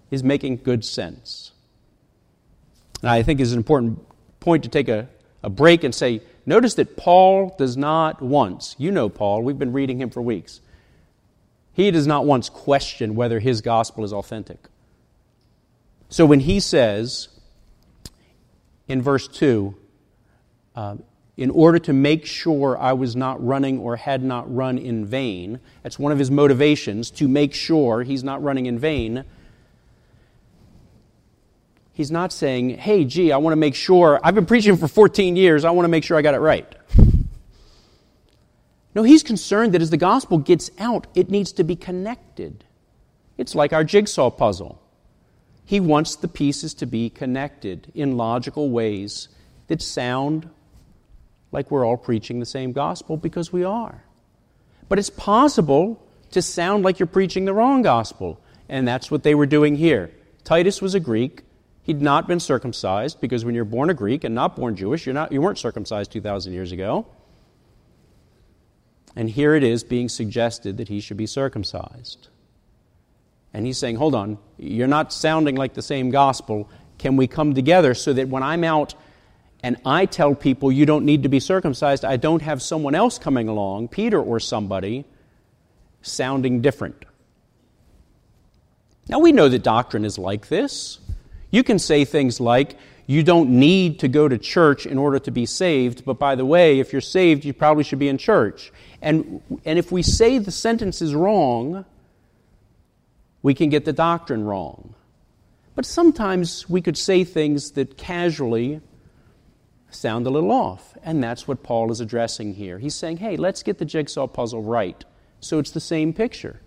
is 0.09 0.23
making 0.23 0.57
good 0.57 0.83
sense. 0.83 1.51
And 3.01 3.09
I 3.09 3.23
think 3.23 3.39
is 3.39 3.53
an 3.53 3.57
important 3.57 3.99
point 4.39 4.63
to 4.63 4.69
take 4.69 4.89
a, 4.89 5.09
a 5.41 5.49
break 5.49 5.83
and 5.83 5.93
say, 5.93 6.21
notice 6.45 6.75
that 6.75 6.97
Paul 6.97 7.55
does 7.57 7.77
not 7.77 8.21
once, 8.21 8.75
you 8.77 8.91
know 8.91 9.09
Paul, 9.09 9.41
we've 9.41 9.57
been 9.57 9.73
reading 9.73 9.99
him 9.99 10.09
for 10.09 10.21
weeks, 10.21 10.61
he 11.73 11.89
does 11.89 12.05
not 12.05 12.25
once 12.25 12.49
question 12.49 13.15
whether 13.15 13.39
his 13.39 13.61
gospel 13.61 14.03
is 14.03 14.11
authentic. 14.11 14.59
So 16.09 16.25
when 16.25 16.41
he 16.41 16.59
says 16.59 17.29
in 18.87 19.01
verse 19.01 19.27
2, 19.29 19.73
uh, 20.75 20.97
in 21.41 21.49
order 21.49 21.79
to 21.79 21.91
make 21.91 22.23
sure 22.23 22.77
I 22.77 22.93
was 22.93 23.15
not 23.15 23.43
running 23.43 23.79
or 23.79 23.95
had 23.95 24.23
not 24.23 24.53
run 24.53 24.77
in 24.77 25.07
vain. 25.07 25.59
That's 25.81 25.97
one 25.97 26.11
of 26.11 26.19
his 26.19 26.29
motivations, 26.29 27.09
to 27.11 27.27
make 27.27 27.55
sure 27.55 28.03
he's 28.03 28.23
not 28.23 28.43
running 28.43 28.67
in 28.67 28.77
vain. 28.77 29.23
He's 31.93 32.11
not 32.11 32.31
saying, 32.31 32.77
hey, 32.77 33.05
gee, 33.05 33.31
I 33.31 33.37
want 33.37 33.53
to 33.53 33.57
make 33.57 33.73
sure, 33.73 34.19
I've 34.23 34.35
been 34.35 34.45
preaching 34.45 34.77
for 34.77 34.87
14 34.87 35.35
years, 35.35 35.65
I 35.65 35.71
want 35.71 35.85
to 35.85 35.89
make 35.89 36.03
sure 36.03 36.15
I 36.15 36.21
got 36.21 36.35
it 36.35 36.41
right. 36.41 36.71
No, 38.93 39.01
he's 39.01 39.23
concerned 39.23 39.73
that 39.73 39.81
as 39.81 39.89
the 39.89 39.97
gospel 39.97 40.37
gets 40.37 40.69
out, 40.77 41.07
it 41.15 41.31
needs 41.31 41.53
to 41.53 41.63
be 41.63 41.75
connected. 41.75 42.65
It's 43.39 43.55
like 43.55 43.73
our 43.73 43.83
jigsaw 43.83 44.29
puzzle. 44.29 44.79
He 45.65 45.79
wants 45.79 46.15
the 46.17 46.27
pieces 46.27 46.75
to 46.75 46.85
be 46.85 47.09
connected 47.09 47.91
in 47.95 48.15
logical 48.15 48.69
ways 48.69 49.27
that 49.69 49.81
sound 49.81 50.47
like 51.51 51.71
we're 51.71 51.85
all 51.85 51.97
preaching 51.97 52.39
the 52.39 52.45
same 52.45 52.71
gospel 52.71 53.17
because 53.17 53.51
we 53.51 53.63
are. 53.63 54.03
But 54.89 54.99
it's 54.99 55.09
possible 55.09 56.05
to 56.31 56.41
sound 56.41 56.83
like 56.83 56.99
you're 56.99 57.07
preaching 57.07 57.45
the 57.45 57.53
wrong 57.53 57.81
gospel, 57.81 58.39
and 58.69 58.87
that's 58.87 59.11
what 59.11 59.23
they 59.23 59.35
were 59.35 59.45
doing 59.45 59.75
here. 59.75 60.11
Titus 60.43 60.81
was 60.81 60.95
a 60.95 60.99
Greek. 60.99 61.43
He'd 61.83 62.01
not 62.01 62.27
been 62.27 62.39
circumcised 62.39 63.19
because 63.19 63.43
when 63.43 63.55
you're 63.55 63.65
born 63.65 63.89
a 63.89 63.93
Greek 63.93 64.23
and 64.23 64.35
not 64.35 64.55
born 64.55 64.75
Jewish, 64.75 65.05
you're 65.05 65.13
not, 65.13 65.31
you 65.31 65.41
weren't 65.41 65.57
circumcised 65.57 66.11
2,000 66.11 66.53
years 66.53 66.71
ago. 66.71 67.07
And 69.15 69.29
here 69.29 69.55
it 69.55 69.63
is 69.63 69.83
being 69.83 70.07
suggested 70.07 70.77
that 70.77 70.87
he 70.87 70.99
should 71.01 71.17
be 71.17 71.25
circumcised. 71.25 72.29
And 73.53 73.65
he's 73.65 73.77
saying, 73.77 73.97
hold 73.97 74.15
on, 74.15 74.37
you're 74.57 74.87
not 74.87 75.11
sounding 75.11 75.55
like 75.55 75.73
the 75.73 75.81
same 75.81 76.09
gospel. 76.09 76.69
Can 76.97 77.17
we 77.17 77.27
come 77.27 77.53
together 77.53 77.93
so 77.93 78.13
that 78.13 78.29
when 78.29 78.43
I'm 78.43 78.63
out 78.63 78.95
and 79.63 79.77
I 79.85 80.05
tell 80.05 80.33
people 80.33 80.71
you 80.71 80.85
don't 80.85 81.05
need 81.05 81.23
to 81.23 81.29
be 81.29 81.39
circumcised, 81.39 82.03
I 82.03 82.17
don't 82.17 82.41
have 82.41 82.61
someone 82.61 82.95
else 82.95 83.19
coming 83.19 83.47
along, 83.47 83.89
Peter 83.89 84.19
or 84.19 84.39
somebody, 84.39 85.05
sounding 86.01 86.61
different. 86.61 87.05
Now 89.07 89.19
we 89.19 89.31
know 89.31 89.49
that 89.49 89.63
doctrine 89.63 90.05
is 90.05 90.17
like 90.17 90.47
this. 90.47 90.99
You 91.51 91.63
can 91.63 91.79
say 91.79 92.05
things 92.05 92.39
like, 92.39 92.77
you 93.07 93.23
don't 93.23 93.49
need 93.49 93.99
to 93.99 94.07
go 94.07 94.27
to 94.27 94.37
church 94.37 94.85
in 94.85 94.97
order 94.97 95.19
to 95.19 95.31
be 95.31 95.45
saved, 95.45 96.05
but 96.05 96.17
by 96.17 96.35
the 96.35 96.45
way, 96.45 96.79
if 96.79 96.93
you're 96.93 97.01
saved, 97.01 97.43
you 97.43 97.53
probably 97.53 97.83
should 97.83 97.99
be 97.99 98.07
in 98.07 98.17
church. 98.17 98.71
And, 99.01 99.41
and 99.65 99.77
if 99.77 99.91
we 99.91 100.01
say 100.01 100.37
the 100.37 100.51
sentence 100.51 101.01
is 101.01 101.13
wrong, 101.13 101.83
we 103.41 103.53
can 103.53 103.69
get 103.69 103.85
the 103.85 103.93
doctrine 103.93 104.45
wrong. 104.45 104.95
But 105.75 105.85
sometimes 105.85 106.69
we 106.69 106.81
could 106.81 106.97
say 106.97 107.23
things 107.23 107.71
that 107.71 107.97
casually 107.97 108.81
sound 109.91 110.25
a 110.25 110.29
little 110.29 110.51
off. 110.51 110.97
And 111.03 111.23
that's 111.23 111.47
what 111.47 111.63
Paul 111.63 111.91
is 111.91 111.99
addressing 111.99 112.55
here. 112.55 112.79
He's 112.79 112.95
saying, 112.95 113.17
hey, 113.17 113.37
let's 113.37 113.63
get 113.63 113.77
the 113.77 113.85
jigsaw 113.85 114.27
puzzle 114.27 114.63
right 114.63 115.03
so 115.39 115.59
it's 115.59 115.71
the 115.71 115.79
same 115.79 116.13
picture. 116.13 116.61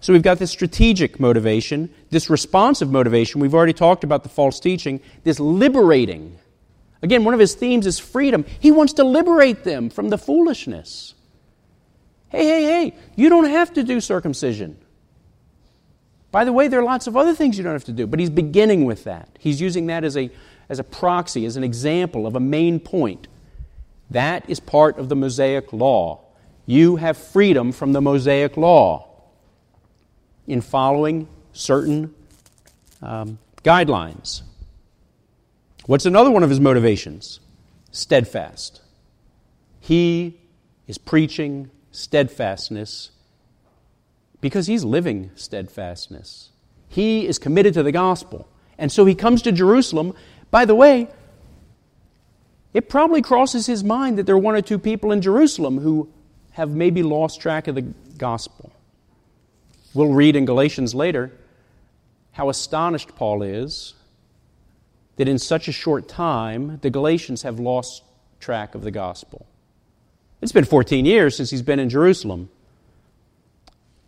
So 0.00 0.12
we've 0.12 0.22
got 0.22 0.38
this 0.38 0.50
strategic 0.50 1.18
motivation, 1.18 1.92
this 2.10 2.30
responsive 2.30 2.90
motivation. 2.90 3.40
We've 3.40 3.54
already 3.54 3.72
talked 3.72 4.04
about 4.04 4.22
the 4.22 4.28
false 4.28 4.60
teaching, 4.60 5.00
this 5.24 5.40
liberating. 5.40 6.38
Again, 7.02 7.24
one 7.24 7.34
of 7.34 7.40
his 7.40 7.54
themes 7.54 7.86
is 7.86 7.98
freedom. 7.98 8.44
He 8.60 8.70
wants 8.70 8.92
to 8.94 9.04
liberate 9.04 9.64
them 9.64 9.90
from 9.90 10.08
the 10.10 10.18
foolishness. 10.18 11.14
Hey, 12.28 12.44
hey, 12.44 12.62
hey, 12.62 12.96
you 13.16 13.28
don't 13.28 13.48
have 13.48 13.72
to 13.74 13.82
do 13.82 14.00
circumcision. 14.00 14.76
By 16.30 16.44
the 16.44 16.52
way, 16.52 16.68
there 16.68 16.78
are 16.80 16.84
lots 16.84 17.06
of 17.06 17.16
other 17.16 17.34
things 17.34 17.56
you 17.56 17.64
don't 17.64 17.72
have 17.72 17.84
to 17.84 17.92
do, 17.92 18.06
but 18.06 18.20
he's 18.20 18.30
beginning 18.30 18.84
with 18.84 19.04
that. 19.04 19.30
He's 19.38 19.60
using 19.60 19.86
that 19.86 20.04
as 20.04 20.16
a 20.16 20.30
as 20.68 20.78
a 20.78 20.84
proxy, 20.84 21.46
as 21.46 21.56
an 21.56 21.64
example 21.64 22.26
of 22.26 22.36
a 22.36 22.40
main 22.40 22.80
point. 22.80 23.28
That 24.10 24.48
is 24.48 24.60
part 24.60 24.98
of 24.98 25.08
the 25.08 25.16
Mosaic 25.16 25.72
law. 25.72 26.20
You 26.66 26.96
have 26.96 27.16
freedom 27.16 27.72
from 27.72 27.92
the 27.92 28.00
Mosaic 28.00 28.56
law 28.56 29.08
in 30.46 30.60
following 30.60 31.28
certain 31.52 32.14
um, 33.02 33.38
guidelines. 33.62 34.42
What's 35.86 36.06
another 36.06 36.30
one 36.30 36.42
of 36.42 36.50
his 36.50 36.60
motivations? 36.60 37.40
Steadfast. 37.90 38.82
He 39.80 40.38
is 40.86 40.98
preaching 40.98 41.70
steadfastness 41.92 43.10
because 44.40 44.66
he's 44.66 44.84
living 44.84 45.30
steadfastness. 45.34 46.50
He 46.88 47.26
is 47.26 47.38
committed 47.38 47.74
to 47.74 47.82
the 47.82 47.92
gospel. 47.92 48.48
And 48.78 48.92
so 48.92 49.04
he 49.04 49.14
comes 49.14 49.42
to 49.42 49.52
Jerusalem 49.52 50.14
by 50.50 50.64
the 50.64 50.74
way, 50.74 51.08
it 52.72 52.88
probably 52.88 53.22
crosses 53.22 53.66
his 53.66 53.82
mind 53.82 54.18
that 54.18 54.26
there 54.26 54.34
are 54.34 54.38
one 54.38 54.54
or 54.54 54.62
two 54.62 54.78
people 54.78 55.12
in 55.12 55.20
Jerusalem 55.20 55.78
who 55.78 56.08
have 56.52 56.70
maybe 56.70 57.02
lost 57.02 57.40
track 57.40 57.68
of 57.68 57.74
the 57.74 57.82
gospel. 57.82 58.72
We'll 59.94 60.12
read 60.12 60.36
in 60.36 60.44
Galatians 60.44 60.94
later 60.94 61.32
how 62.32 62.48
astonished 62.50 63.16
Paul 63.16 63.42
is 63.42 63.94
that 65.16 65.28
in 65.28 65.38
such 65.38 65.66
a 65.66 65.72
short 65.72 66.08
time 66.08 66.78
the 66.82 66.90
Galatians 66.90 67.42
have 67.42 67.58
lost 67.58 68.02
track 68.38 68.74
of 68.74 68.82
the 68.82 68.90
gospel. 68.90 69.46
It's 70.40 70.52
been 70.52 70.64
14 70.64 71.04
years 71.04 71.36
since 71.36 71.50
he's 71.50 71.62
been 71.62 71.80
in 71.80 71.88
Jerusalem. 71.88 72.48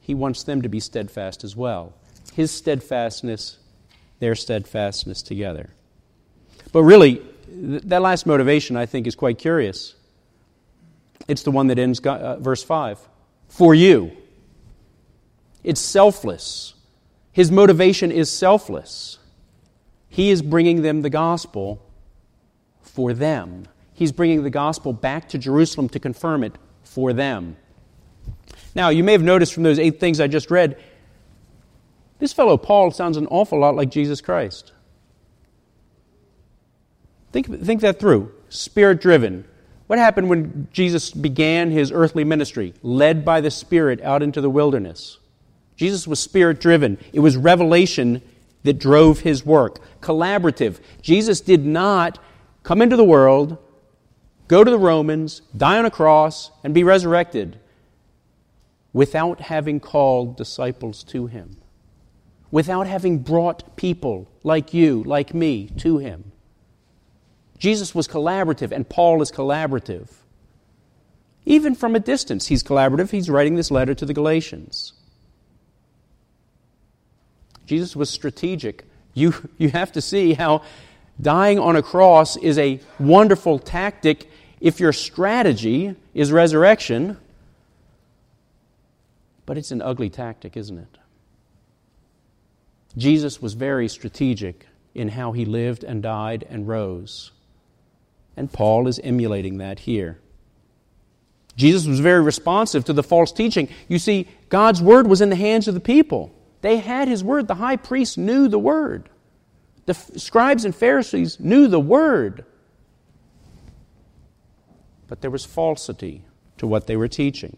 He 0.01 0.15
wants 0.15 0.45
them 0.45 0.63
to 0.63 0.69
be 0.69 0.81
steadfast 0.81 1.43
as 1.43 1.57
well. 1.57 1.93
His 2.35 2.51
steadfastness, 2.51 3.59
their 4.21 4.35
steadfastness 4.35 5.23
together. 5.23 5.71
But 6.73 6.83
really, 6.85 7.23
that 7.49 8.03
last 8.03 8.27
motivation, 8.27 8.77
I 8.77 8.87
think, 8.87 9.07
is 9.07 9.15
quite 9.15 9.39
curious. 9.39 9.95
It's 11.29 11.43
the 11.43 11.51
one 11.51 11.67
that 11.69 11.79
ends 11.79 12.01
uh, 12.01 12.39
verse 12.41 12.63
5 12.63 12.99
for 13.49 13.75
you. 13.75 14.13
It's 15.63 15.81
selfless. 15.81 16.75
His 17.33 17.51
motivation 17.51 18.11
is 18.11 18.31
selfless. 18.31 19.19
He 20.09 20.31
is 20.31 20.43
bringing 20.43 20.83
them 20.83 21.03
the 21.03 21.11
gospel 21.11 21.85
for 22.83 23.13
them. 23.13 23.67
He's 23.93 24.13
bringing 24.13 24.43
the 24.43 24.51
gospel 24.51 24.93
back 24.93 25.29
to 25.31 25.39
Jerusalem 25.39 25.89
to 25.91 26.01
confirm 26.01 26.43
it 26.43 26.57
for 26.83 27.13
them. 27.13 27.57
Now, 28.75 28.89
you 28.89 29.05
may 29.05 29.13
have 29.13 29.23
noticed 29.23 29.53
from 29.53 29.63
those 29.63 29.79
eight 29.79 30.01
things 30.01 30.21
I 30.21 30.27
just 30.27 30.51
read, 30.51 30.83
this 32.19 32.33
fellow 32.33 32.57
Paul 32.57 32.91
sounds 32.91 33.17
an 33.17 33.27
awful 33.27 33.59
lot 33.61 33.77
like 33.77 33.91
Jesus 33.91 34.21
Christ. 34.21 34.73
Think, 37.33 37.65
think 37.65 37.81
that 37.83 38.01
through. 38.01 38.33
Spirit 38.49 39.01
driven. 39.01 39.45
What 39.87 39.99
happened 39.99 40.29
when 40.29 40.69
Jesus 40.73 41.11
began 41.11 41.71
his 41.71 41.91
earthly 41.93 42.25
ministry? 42.25 42.75
Led 42.83 43.25
by 43.25 43.41
the 43.41 43.51
Spirit 43.51 44.01
out 44.03 44.23
into 44.23 44.41
the 44.41 44.51
wilderness. 44.51 45.19
Jesus 45.81 46.07
was 46.07 46.21
spirit 46.21 46.61
driven. 46.61 46.99
It 47.13 47.21
was 47.21 47.39
revelation 47.39 48.21
that 48.65 48.79
drove 48.79 49.21
his 49.21 49.47
work. 49.47 49.81
Collaborative. 50.03 50.79
Jesus 51.01 51.41
did 51.41 51.65
not 51.65 52.19
come 52.63 52.83
into 52.83 52.97
the 52.97 53.05
world, 53.05 53.57
go 54.47 54.63
to 54.63 54.71
the 54.71 54.79
Romans, 54.79 55.41
die 55.57 55.79
on 55.79 55.87
a 55.87 55.91
cross, 55.91 56.51
and 56.63 56.75
be 56.75 56.85
resurrected 56.85 57.59
without 58.93 59.41
having 59.41 59.81
called 59.81 60.37
disciples 60.37 61.03
to 61.05 61.29
him, 61.29 61.57
without 62.51 62.87
having 62.87 63.19
brought 63.19 63.77
people 63.77 64.29
like 64.43 64.75
you, 64.75 65.03
like 65.05 65.33
me, 65.33 65.69
to 65.79 65.97
him. 65.97 66.31
Jesus 67.61 67.95
was 67.95 68.09
collaborative, 68.09 68.73
and 68.73 68.89
Paul 68.89 69.23
is 69.23 69.31
collaborative. 69.31 70.09
Even 71.45 71.75
from 71.75 71.95
a 71.95 72.01
distance, 72.01 72.47
he's 72.47 72.65
collaborative. 72.65 73.11
He's 73.11 73.31
writing 73.31 73.55
this 73.55 73.71
letter 73.71 73.95
to 73.95 74.07
the 74.07 74.15
Galatians. 74.15 74.95
Jesus 77.67 77.95
was 77.95 78.11
strategic. 78.11 78.85
You, 79.15 79.35
you 79.59 79.69
have 79.71 79.93
to 79.93 80.01
see 80.01 80.33
how 80.33 80.63
dying 81.21 81.59
on 81.59 81.77
a 81.77 81.83
cross 81.83 82.37
is 82.37 82.59
a 82.59 82.81
wonderful 82.99 83.59
tactic 83.59 84.29
if 84.61 84.81
your 84.81 84.93
strategy 84.93 85.95
is 86.15 86.33
resurrection, 86.33 87.19
but 89.45 89.59
it's 89.59 89.71
an 89.71 89.83
ugly 89.83 90.09
tactic, 90.09 90.57
isn't 90.57 90.79
it? 90.79 90.99
Jesus 92.97 93.43
was 93.43 93.53
very 93.53 93.89
strategic 93.89 94.67
in 94.95 95.09
how 95.09 95.33
he 95.33 95.45
lived 95.45 95.85
and 95.85 96.03
died 96.03 96.47
and 96.49 96.67
rose. 96.67 97.33
And 98.37 98.53
Paul 98.53 98.89
is 98.89 98.99
emulating 99.03 99.59
that 99.59 99.81
here. 99.81 100.19
Jesus 101.57 101.87
was 101.87 102.01
very 102.01 102.23
responsive 102.23 102.85
to 102.87 102.93
the 102.93 103.03
false 103.03 103.33
teaching. 103.33 103.69
You 103.87 103.99
see, 103.99 104.29
God's 104.49 104.81
word 104.81 105.07
was 105.07 105.21
in 105.21 105.31
the 105.31 105.37
hands 105.37 105.69
of 105.69 105.75
the 105.75 105.81
people. 105.81 106.33
They 106.63 106.79
had 106.79 107.09
his 107.09 107.23
word. 107.23 107.49
The 107.49 107.55
high 107.55 107.77
priest 107.77 108.17
knew 108.17 108.49
the 108.49 108.59
word. 108.59 109.09
The 109.87 109.95
scribes 109.95 110.65
and 110.65 110.75
Pharisees 110.75 111.39
knew 111.41 111.69
the 111.69 111.81
word. 111.81 112.45
But 115.07 115.21
there 115.21 115.31
was 115.31 115.45
falsity 115.45 116.25
to 116.59 116.67
what 116.67 116.87
they 116.87 116.97
were 116.97 117.09
teaching. 117.09 117.57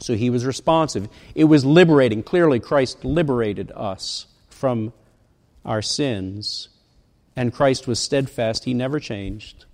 So 0.00 0.14
he 0.14 0.30
was 0.30 0.44
responsive. 0.44 1.08
It 1.34 1.44
was 1.44 1.64
liberating. 1.64 2.22
Clearly, 2.22 2.60
Christ 2.60 3.04
liberated 3.04 3.72
us 3.74 4.26
from 4.48 4.92
our 5.64 5.82
sins. 5.82 6.68
And 7.34 7.52
Christ 7.52 7.86
was 7.86 7.98
steadfast. 7.98 8.64
He 8.64 8.74
never 8.74 9.00
changed. 9.00 9.64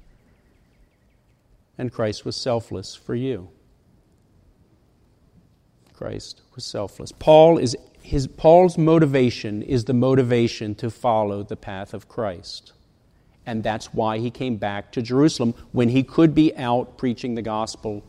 And 1.76 1.92
Christ 1.92 2.24
was 2.24 2.36
selfless 2.36 2.94
for 2.94 3.14
you. 3.14 3.48
Christ 5.92 6.42
was 6.54 6.64
selfless. 6.64 7.12
Paul 7.12 7.58
is 7.58 7.76
his 8.02 8.26
Paul's 8.26 8.76
motivation 8.76 9.62
is 9.62 9.86
the 9.86 9.94
motivation 9.94 10.74
to 10.76 10.90
follow 10.90 11.42
the 11.42 11.56
path 11.56 11.94
of 11.94 12.08
Christ. 12.08 12.72
And 13.46 13.62
that's 13.62 13.94
why 13.94 14.18
he 14.18 14.30
came 14.30 14.56
back 14.56 14.92
to 14.92 15.02
Jerusalem 15.02 15.54
when 15.72 15.88
he 15.88 16.02
could 16.02 16.34
be 16.34 16.54
out 16.56 16.98
preaching 16.98 17.34
the 17.34 17.42
gospel 17.42 18.02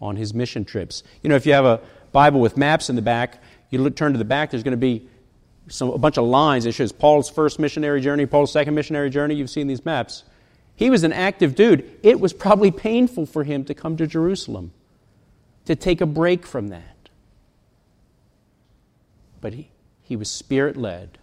on 0.00 0.16
his 0.16 0.34
mission 0.34 0.64
trips. 0.64 1.02
You 1.22 1.30
know, 1.30 1.36
if 1.36 1.46
you 1.46 1.52
have 1.52 1.64
a 1.64 1.80
Bible 2.12 2.40
with 2.40 2.56
maps 2.56 2.88
in 2.88 2.96
the 2.96 3.02
back, 3.02 3.42
you 3.70 3.80
look, 3.80 3.96
turn 3.96 4.12
to 4.12 4.18
the 4.18 4.24
back, 4.24 4.50
there's 4.50 4.62
going 4.62 4.72
to 4.72 4.76
be 4.76 5.08
some, 5.68 5.90
a 5.90 5.98
bunch 5.98 6.18
of 6.18 6.24
lines 6.24 6.64
that 6.64 6.72
shows 6.72 6.92
Paul's 6.92 7.30
first 7.30 7.58
missionary 7.58 8.00
journey, 8.00 8.26
Paul's 8.26 8.52
second 8.52 8.74
missionary 8.74 9.10
journey. 9.10 9.34
You've 9.34 9.50
seen 9.50 9.66
these 9.66 9.84
maps. 9.84 10.24
He 10.76 10.90
was 10.90 11.04
an 11.04 11.12
active 11.12 11.54
dude. 11.54 11.88
It 12.02 12.20
was 12.20 12.32
probably 12.32 12.70
painful 12.70 13.26
for 13.26 13.44
him 13.44 13.64
to 13.66 13.74
come 13.74 13.96
to 13.96 14.06
Jerusalem, 14.06 14.72
to 15.66 15.76
take 15.76 16.00
a 16.00 16.06
break 16.06 16.46
from 16.46 16.68
that. 16.68 17.08
But 19.40 19.54
he, 19.54 19.70
he 20.02 20.16
was 20.16 20.30
spirit 20.30 20.76
led. 20.76 21.18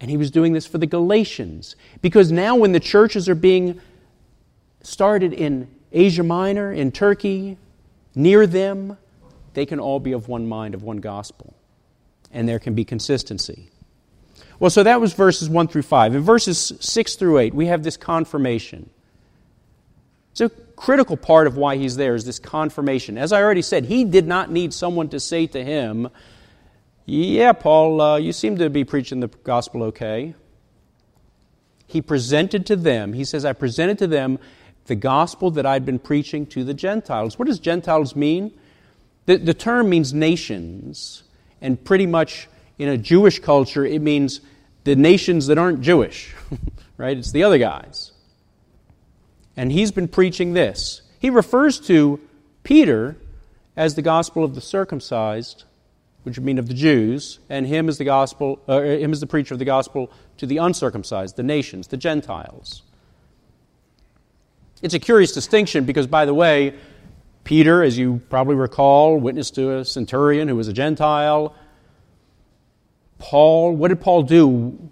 And 0.00 0.10
he 0.10 0.16
was 0.16 0.30
doing 0.30 0.52
this 0.52 0.66
for 0.66 0.78
the 0.78 0.86
Galatians. 0.86 1.76
Because 2.00 2.32
now, 2.32 2.56
when 2.56 2.72
the 2.72 2.80
churches 2.80 3.28
are 3.28 3.36
being 3.36 3.80
started 4.82 5.32
in 5.32 5.68
Asia 5.92 6.24
Minor, 6.24 6.72
in 6.72 6.90
Turkey, 6.90 7.56
near 8.14 8.46
them, 8.46 8.98
they 9.54 9.64
can 9.64 9.78
all 9.78 10.00
be 10.00 10.12
of 10.12 10.28
one 10.28 10.48
mind, 10.48 10.74
of 10.74 10.82
one 10.82 10.96
gospel. 10.96 11.54
And 12.32 12.48
there 12.48 12.58
can 12.58 12.74
be 12.74 12.84
consistency. 12.84 13.70
Well, 14.62 14.70
so 14.70 14.84
that 14.84 15.00
was 15.00 15.12
verses 15.12 15.48
1 15.48 15.66
through 15.66 15.82
5. 15.82 16.14
In 16.14 16.22
verses 16.22 16.72
6 16.78 17.16
through 17.16 17.38
8, 17.38 17.52
we 17.52 17.66
have 17.66 17.82
this 17.82 17.96
confirmation. 17.96 18.88
It's 20.30 20.40
a 20.40 20.50
critical 20.76 21.16
part 21.16 21.48
of 21.48 21.56
why 21.56 21.78
he's 21.78 21.96
there 21.96 22.14
is 22.14 22.24
this 22.24 22.38
confirmation. 22.38 23.18
As 23.18 23.32
I 23.32 23.42
already 23.42 23.62
said, 23.62 23.86
he 23.86 24.04
did 24.04 24.28
not 24.28 24.52
need 24.52 24.72
someone 24.72 25.08
to 25.08 25.18
say 25.18 25.48
to 25.48 25.64
him, 25.64 26.08
Yeah, 27.06 27.54
Paul, 27.54 28.00
uh, 28.00 28.16
you 28.18 28.32
seem 28.32 28.56
to 28.58 28.70
be 28.70 28.84
preaching 28.84 29.18
the 29.18 29.26
gospel 29.26 29.82
okay. 29.82 30.36
He 31.88 32.00
presented 32.00 32.64
to 32.66 32.76
them, 32.76 33.14
he 33.14 33.24
says, 33.24 33.44
I 33.44 33.54
presented 33.54 33.98
to 33.98 34.06
them 34.06 34.38
the 34.84 34.94
gospel 34.94 35.50
that 35.50 35.66
I'd 35.66 35.84
been 35.84 35.98
preaching 35.98 36.46
to 36.46 36.62
the 36.62 36.72
Gentiles. 36.72 37.36
What 37.36 37.48
does 37.48 37.58
Gentiles 37.58 38.14
mean? 38.14 38.52
The, 39.26 39.38
the 39.38 39.54
term 39.54 39.88
means 39.88 40.14
nations, 40.14 41.24
and 41.60 41.82
pretty 41.82 42.06
much 42.06 42.46
in 42.78 42.88
a 42.88 42.96
Jewish 42.96 43.40
culture, 43.40 43.84
it 43.84 44.00
means 44.00 44.40
the 44.84 44.96
nations 44.96 45.46
that 45.46 45.58
aren't 45.58 45.80
Jewish, 45.80 46.34
right? 46.96 47.16
It's 47.16 47.32
the 47.32 47.44
other 47.44 47.58
guys. 47.58 48.12
And 49.56 49.70
he's 49.70 49.92
been 49.92 50.08
preaching 50.08 50.54
this. 50.54 51.02
He 51.18 51.30
refers 51.30 51.78
to 51.80 52.20
Peter 52.64 53.16
as 53.76 53.94
the 53.94 54.02
gospel 54.02 54.44
of 54.44 54.54
the 54.54 54.60
circumcised, 54.60 55.64
which 56.24 56.38
would 56.38 56.44
mean 56.44 56.58
of 56.58 56.68
the 56.68 56.74
Jews, 56.74 57.38
and 57.48 57.66
him 57.66 57.88
as 57.88 57.98
the 57.98 58.04
gospel, 58.04 58.60
uh, 58.68 58.80
him 58.80 59.12
as 59.12 59.20
the 59.20 59.26
preacher 59.26 59.54
of 59.54 59.58
the 59.58 59.64
gospel 59.64 60.10
to 60.38 60.46
the 60.46 60.58
uncircumcised, 60.58 61.36
the 61.36 61.42
nations, 61.42 61.88
the 61.88 61.96
Gentiles. 61.96 62.82
It's 64.82 64.94
a 64.94 64.98
curious 64.98 65.32
distinction 65.32 65.84
because, 65.84 66.06
by 66.06 66.24
the 66.24 66.34
way, 66.34 66.74
Peter, 67.44 67.82
as 67.82 67.98
you 67.98 68.20
probably 68.30 68.56
recall, 68.56 69.16
witnessed 69.16 69.54
to 69.56 69.78
a 69.78 69.84
centurion 69.84 70.48
who 70.48 70.56
was 70.56 70.68
a 70.68 70.72
Gentile. 70.72 71.54
Paul, 73.22 73.76
what 73.76 73.88
did 73.88 74.00
Paul 74.00 74.24
do? 74.24 74.90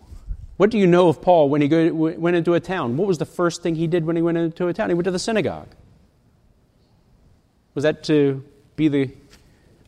What 0.57 0.71
do 0.71 0.79
you 0.79 0.87
know 0.87 1.09
of 1.09 1.21
Paul 1.21 1.49
when 1.49 1.61
he 1.61 1.91
went 1.91 2.37
into 2.37 2.55
a 2.55 2.61
town? 2.61 2.97
What 2.97 3.09
was 3.09 3.19
the 3.19 3.27
first 3.27 3.61
thing 3.61 3.75
he 3.75 3.89
did 3.89 4.05
when 4.05 4.15
he 4.15 4.23
went 4.23 4.39
into 4.39 4.69
a 4.69 4.73
town? 4.73 4.89
He 4.89 4.95
went 4.95 5.07
to 5.07 5.11
the 5.11 5.19
synagogue. 5.19 5.69
Was 7.75 7.83
that 7.83 8.05
to 8.05 8.45
be 8.77 8.87
the 8.87 9.11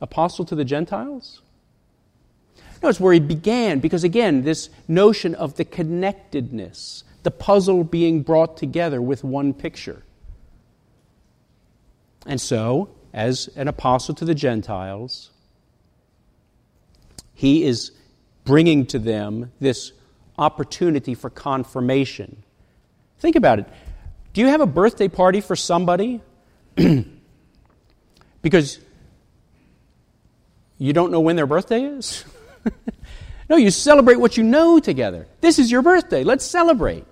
apostle 0.00 0.44
to 0.46 0.56
the 0.56 0.64
Gentiles? 0.64 1.40
No, 2.82 2.88
it's 2.88 2.98
where 2.98 3.12
he 3.12 3.20
began, 3.20 3.78
because 3.78 4.02
again, 4.02 4.42
this 4.42 4.70
notion 4.88 5.36
of 5.36 5.54
the 5.54 5.64
connectedness, 5.64 7.04
the 7.22 7.30
puzzle 7.30 7.84
being 7.84 8.22
brought 8.22 8.56
together 8.56 9.00
with 9.00 9.22
one 9.22 9.54
picture. 9.54 10.02
And 12.26 12.40
so, 12.40 12.88
as 13.14 13.48
an 13.54 13.68
apostle 13.68 14.16
to 14.16 14.24
the 14.24 14.34
Gentiles, 14.34 15.30
he 17.34 17.62
is 17.62 17.92
bringing 18.44 18.86
to 18.86 18.98
them 18.98 19.52
this 19.60 19.92
opportunity 20.38 21.14
for 21.14 21.30
confirmation. 21.30 22.42
Think 23.18 23.36
about 23.36 23.60
it. 23.60 23.68
Do 24.32 24.40
you 24.40 24.48
have 24.48 24.60
a 24.60 24.66
birthday 24.66 25.08
party 25.08 25.40
for 25.40 25.54
somebody 25.54 26.20
because 28.42 28.78
you 30.78 30.92
don't 30.92 31.12
know 31.12 31.20
when 31.20 31.36
their 31.36 31.46
birthday 31.46 31.82
is? 31.82 32.24
no, 33.50 33.56
you 33.56 33.70
celebrate 33.70 34.16
what 34.16 34.36
you 34.36 34.42
know 34.42 34.80
together. 34.80 35.28
This 35.40 35.58
is 35.58 35.70
your 35.70 35.82
birthday. 35.82 36.24
Let's 36.24 36.44
celebrate. 36.44 37.04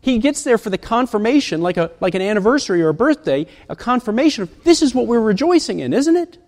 He 0.00 0.18
gets 0.18 0.44
there 0.44 0.58
for 0.58 0.70
the 0.70 0.78
confirmation, 0.78 1.60
like, 1.60 1.76
a, 1.76 1.90
like 2.00 2.14
an 2.14 2.22
anniversary 2.22 2.82
or 2.82 2.88
a 2.88 2.94
birthday, 2.94 3.46
a 3.68 3.76
confirmation 3.76 4.42
of 4.42 4.64
this 4.64 4.82
is 4.82 4.94
what 4.94 5.06
we're 5.06 5.20
rejoicing 5.20 5.80
in, 5.80 5.92
isn't 5.92 6.16
it? 6.16 6.38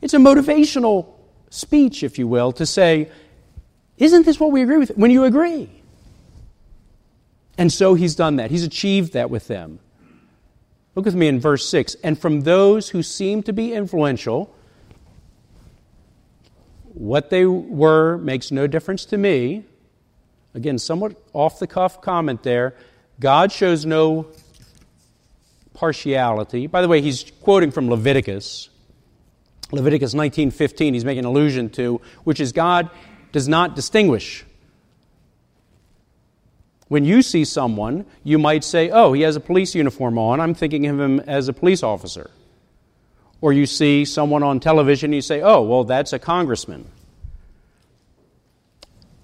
It's 0.00 0.14
a 0.14 0.18
motivational 0.18 1.13
speech, 1.54 2.02
if 2.02 2.18
you 2.18 2.26
will, 2.26 2.52
to 2.52 2.66
say, 2.66 3.10
Isn't 3.96 4.26
this 4.26 4.40
what 4.40 4.52
we 4.52 4.62
agree 4.62 4.78
with? 4.78 4.90
When 4.96 5.10
you 5.10 5.24
agree. 5.24 5.70
And 7.56 7.72
so 7.72 7.94
he's 7.94 8.16
done 8.16 8.36
that. 8.36 8.50
He's 8.50 8.64
achieved 8.64 9.12
that 9.12 9.30
with 9.30 9.46
them. 9.46 9.78
Look 10.94 11.04
with 11.04 11.14
me 11.14 11.28
in 11.28 11.40
verse 11.40 11.68
6. 11.68 11.96
And 12.02 12.18
from 12.18 12.42
those 12.42 12.90
who 12.90 13.02
seem 13.02 13.42
to 13.44 13.52
be 13.52 13.72
influential, 13.72 14.54
what 16.92 17.30
they 17.30 17.46
were 17.46 18.18
makes 18.18 18.50
no 18.50 18.66
difference 18.66 19.04
to 19.06 19.16
me. 19.16 19.64
Again, 20.54 20.78
somewhat 20.78 21.16
off 21.32 21.58
the 21.58 21.66
cuff 21.66 22.00
comment 22.00 22.42
there. 22.42 22.74
God 23.20 23.52
shows 23.52 23.84
no 23.84 24.26
partiality. 25.74 26.66
By 26.66 26.82
the 26.82 26.88
way, 26.88 27.00
he's 27.00 27.30
quoting 27.42 27.70
from 27.70 27.88
Leviticus. 27.90 28.68
Leviticus 29.72 30.14
19:15 30.14 30.94
he's 30.94 31.04
making 31.04 31.24
allusion 31.24 31.70
to, 31.70 32.00
which 32.24 32.40
is 32.40 32.52
God 32.52 32.90
does 33.32 33.48
not 33.48 33.74
distinguish. 33.74 34.44
When 36.88 37.04
you 37.04 37.22
see 37.22 37.44
someone, 37.44 38.04
you 38.22 38.38
might 38.38 38.62
say, 38.62 38.90
"Oh, 38.90 39.12
he 39.14 39.22
has 39.22 39.36
a 39.36 39.40
police 39.40 39.74
uniform 39.74 40.18
on. 40.18 40.40
I'm 40.40 40.54
thinking 40.54 40.86
of 40.86 41.00
him 41.00 41.20
as 41.20 41.48
a 41.48 41.52
police 41.52 41.82
officer." 41.82 42.30
Or 43.40 43.52
you 43.52 43.66
see 43.66 44.04
someone 44.04 44.42
on 44.42 44.60
television, 44.60 45.12
you 45.12 45.20
say, 45.20 45.40
"Oh, 45.42 45.62
well, 45.62 45.84
that's 45.84 46.12
a 46.12 46.18
congressman." 46.18 46.86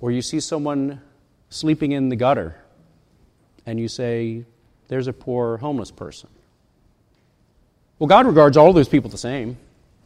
Or 0.00 0.10
you 0.10 0.22
see 0.22 0.40
someone 0.40 1.00
sleeping 1.50 1.92
in 1.92 2.08
the 2.08 2.16
gutter, 2.16 2.56
and 3.66 3.78
you 3.78 3.88
say, 3.88 4.44
"There's 4.88 5.06
a 5.06 5.12
poor 5.12 5.58
homeless 5.58 5.90
person." 5.90 6.30
Well, 7.98 8.08
God 8.08 8.26
regards 8.26 8.56
all 8.56 8.72
those 8.72 8.88
people 8.88 9.10
the 9.10 9.18
same. 9.18 9.58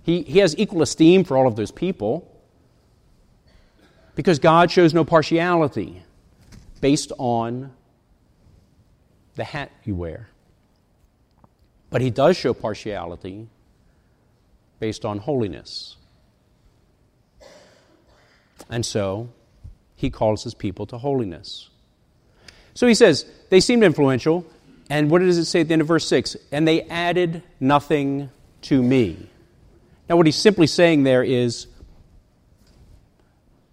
He, 0.05 0.23
he 0.23 0.38
has 0.40 0.57
equal 0.59 0.83
esteem 0.83 1.25
for 1.25 1.37
all 1.37 1.49
of 1.49 1.57
those 1.57 1.71
people 1.71 2.31
because 4.14 4.38
God 4.38 4.71
shows 4.71 4.93
no 4.93 5.05
partiality 5.05 6.03
based 6.81 7.11
on 7.19 7.73
the 9.35 9.45
hat 9.45 9.73
you 9.85 9.95
wear. 9.95 10.29
But 11.88 12.03
He 12.03 12.11
does 12.11 12.37
show 12.37 12.53
partiality 12.53 13.49
based 14.79 15.07
on 15.07 15.19
holiness. 15.19 15.97
And 18.69 18.85
so, 18.85 19.31
He 19.97 20.11
calls 20.11 20.45
His 20.45 20.55
people 20.55 20.85
to 20.87 20.99
holiness. 20.99 21.71
So 22.75 22.87
He 22.87 22.95
says, 22.95 23.25
they 23.49 23.61
seemed 23.61 23.83
influential. 23.83 24.45
And 24.90 25.11
what 25.11 25.21
does 25.21 25.38
it 25.38 25.47
say 25.47 25.62
at 25.62 25.69
the 25.69 25.73
end 25.73 25.81
of 25.81 25.88
verse 25.88 26.07
6? 26.07 26.37
And 26.53 26.69
they 26.69 26.83
added 26.83 27.43
nothing 27.59 28.29
to 28.62 28.83
me. 28.83 29.31
Now, 30.09 30.17
what 30.17 30.27
he's 30.27 30.37
simply 30.37 30.67
saying 30.67 31.03
there 31.03 31.23
is 31.23 31.67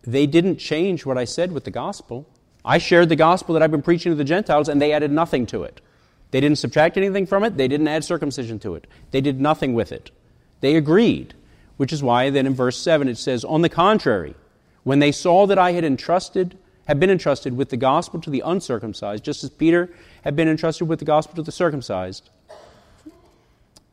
they 0.04 0.26
didn't 0.26 0.58
change 0.58 1.06
what 1.06 1.18
I 1.18 1.26
said 1.26 1.52
with 1.52 1.64
the 1.64 1.72
gospel. 1.72 2.28
I 2.64 2.78
shared 2.78 3.10
the 3.10 3.16
gospel 3.16 3.54
that 3.54 3.64
I've 3.64 3.72
been 3.72 3.82
preaching 3.82 4.12
to 4.12 4.16
the 4.16 4.24
Gentiles, 4.24 4.70
and 4.70 4.82
they 4.82 4.94
added 4.94 5.12
nothing 5.12 5.46
to 5.48 5.64
it. 5.64 5.82
They 6.32 6.40
didn't 6.40 6.60
subtract 6.60 6.98
anything 6.98 7.26
from 7.26 7.44
it, 7.44 7.58
they 7.58 7.68
didn't 7.68 7.88
add 7.88 8.04
circumcision 8.04 8.60
to 8.60 8.76
it. 8.76 8.88
They 9.12 9.22
did 9.22 9.42
nothing 9.42 9.74
with 9.74 9.92
it. 9.92 10.12
They 10.62 10.76
agreed, 10.76 11.34
which 11.78 11.92
is 11.92 12.02
why 12.02 12.30
then 12.30 12.48
in 12.48 12.54
verse 12.54 12.78
7 12.78 13.08
it 13.08 13.18
says, 13.18 13.44
On 13.44 13.62
the 13.62 13.70
contrary, 13.70 14.36
when 14.84 15.00
they 15.00 15.12
saw 15.12 15.46
that 15.48 15.60
I 15.60 15.74
had 15.74 15.84
entrusted, 15.84 16.58
had 16.88 17.00
been 17.00 17.10
entrusted 17.10 17.58
with 17.58 17.70
the 17.70 17.78
gospel 17.78 18.22
to 18.22 18.30
the 18.30 18.42
uncircumcised, 18.46 19.24
just 19.24 19.44
as 19.44 19.50
Peter 19.50 19.90
had 20.24 20.36
been 20.36 20.48
entrusted 20.48 20.88
with 20.88 21.00
the 21.00 21.06
gospel 21.06 21.36
to 21.36 21.44
the 21.44 21.52
circumcised, 21.52 22.30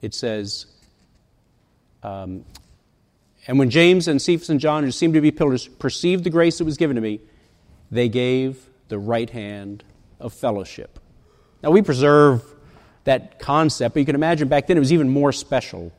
it 0.00 0.14
says, 0.14 0.66
um, 2.02 2.44
and 3.46 3.58
when 3.58 3.70
James 3.70 4.08
and 4.08 4.20
Cephas 4.20 4.50
and 4.50 4.60
John, 4.60 4.84
who 4.84 4.90
seemed 4.90 5.14
to 5.14 5.20
be 5.20 5.30
pillars, 5.30 5.66
perceived 5.66 6.24
the 6.24 6.30
grace 6.30 6.58
that 6.58 6.64
was 6.64 6.76
given 6.76 6.96
to 6.96 7.02
me, 7.02 7.20
they 7.90 8.08
gave 8.08 8.68
the 8.88 8.98
right 8.98 9.30
hand 9.30 9.84
of 10.20 10.32
fellowship. 10.32 10.98
Now, 11.62 11.70
we 11.70 11.82
preserve 11.82 12.44
that 13.04 13.38
concept, 13.38 13.94
but 13.94 14.00
you 14.00 14.06
can 14.06 14.14
imagine 14.14 14.48
back 14.48 14.66
then 14.66 14.76
it 14.76 14.80
was 14.80 14.92
even 14.92 15.08
more 15.08 15.32
special 15.32 15.92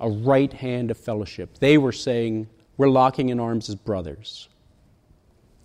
a 0.00 0.08
right 0.08 0.52
hand 0.52 0.90
of 0.90 0.96
fellowship. 0.96 1.58
They 1.58 1.78
were 1.78 1.92
saying, 1.92 2.48
We're 2.76 2.90
locking 2.90 3.30
in 3.30 3.40
arms 3.40 3.68
as 3.68 3.74
brothers. 3.74 4.48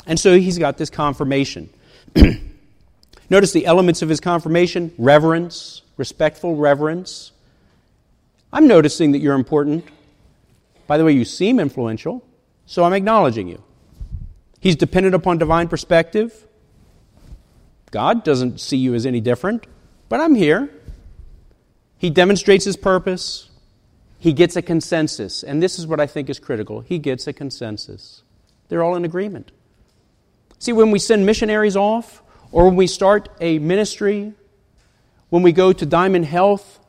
And 0.06 0.20
so 0.20 0.38
he's 0.38 0.58
got 0.58 0.78
this 0.78 0.90
confirmation. 0.90 1.70
Notice 3.30 3.54
the 3.54 3.66
elements 3.66 4.02
of 4.02 4.10
his 4.10 4.20
confirmation 4.20 4.94
reverence, 4.98 5.84
respectful 5.98 6.56
reverence. 6.56 7.32
I'm 8.54 8.68
noticing 8.68 9.14
that 9.14 9.20
you're 9.20 9.34
important. 9.34 9.84
By 10.86 11.00
the 11.00 11.04
way, 11.04 11.12
you 11.14 11.26
seem 11.26 11.60
influential, 11.60 12.24
so 12.68 12.84
I'm 12.84 12.94
acknowledging 12.94 13.48
you. 13.48 13.64
He's 14.60 14.76
dependent 14.76 15.16
upon 15.16 15.40
divine 15.40 15.68
perspective. 15.68 16.48
God 17.90 18.24
doesn't 18.24 18.60
see 18.60 18.78
you 18.78 18.94
as 18.94 19.08
any 19.08 19.20
different, 19.20 19.66
but 20.08 20.20
I'm 20.22 20.36
here. 20.36 20.70
He 21.98 22.12
demonstrates 22.12 22.64
his 22.64 22.78
purpose. 22.78 23.50
He 24.20 24.34
gets 24.34 24.56
a 24.56 24.62
consensus. 24.62 25.44
And 25.44 25.62
this 25.62 25.80
is 25.80 25.88
what 25.88 26.00
I 26.00 26.06
think 26.06 26.30
is 26.30 26.40
critical. 26.40 26.82
He 26.82 27.00
gets 27.00 27.26
a 27.26 27.34
consensus. 27.34 28.22
They're 28.70 28.84
all 28.84 28.96
in 28.96 29.04
agreement. 29.04 29.52
See, 30.60 30.74
when 30.74 30.92
we 30.92 31.00
send 31.00 31.26
missionaries 31.26 31.76
off, 31.76 32.22
or 32.52 32.66
when 32.66 32.76
we 32.76 32.86
start 32.86 33.30
a 33.42 33.58
ministry, 33.58 34.34
when 35.30 35.42
we 35.42 35.52
go 35.52 35.74
to 35.74 35.86
Diamond 35.88 36.26
Health 36.26 36.80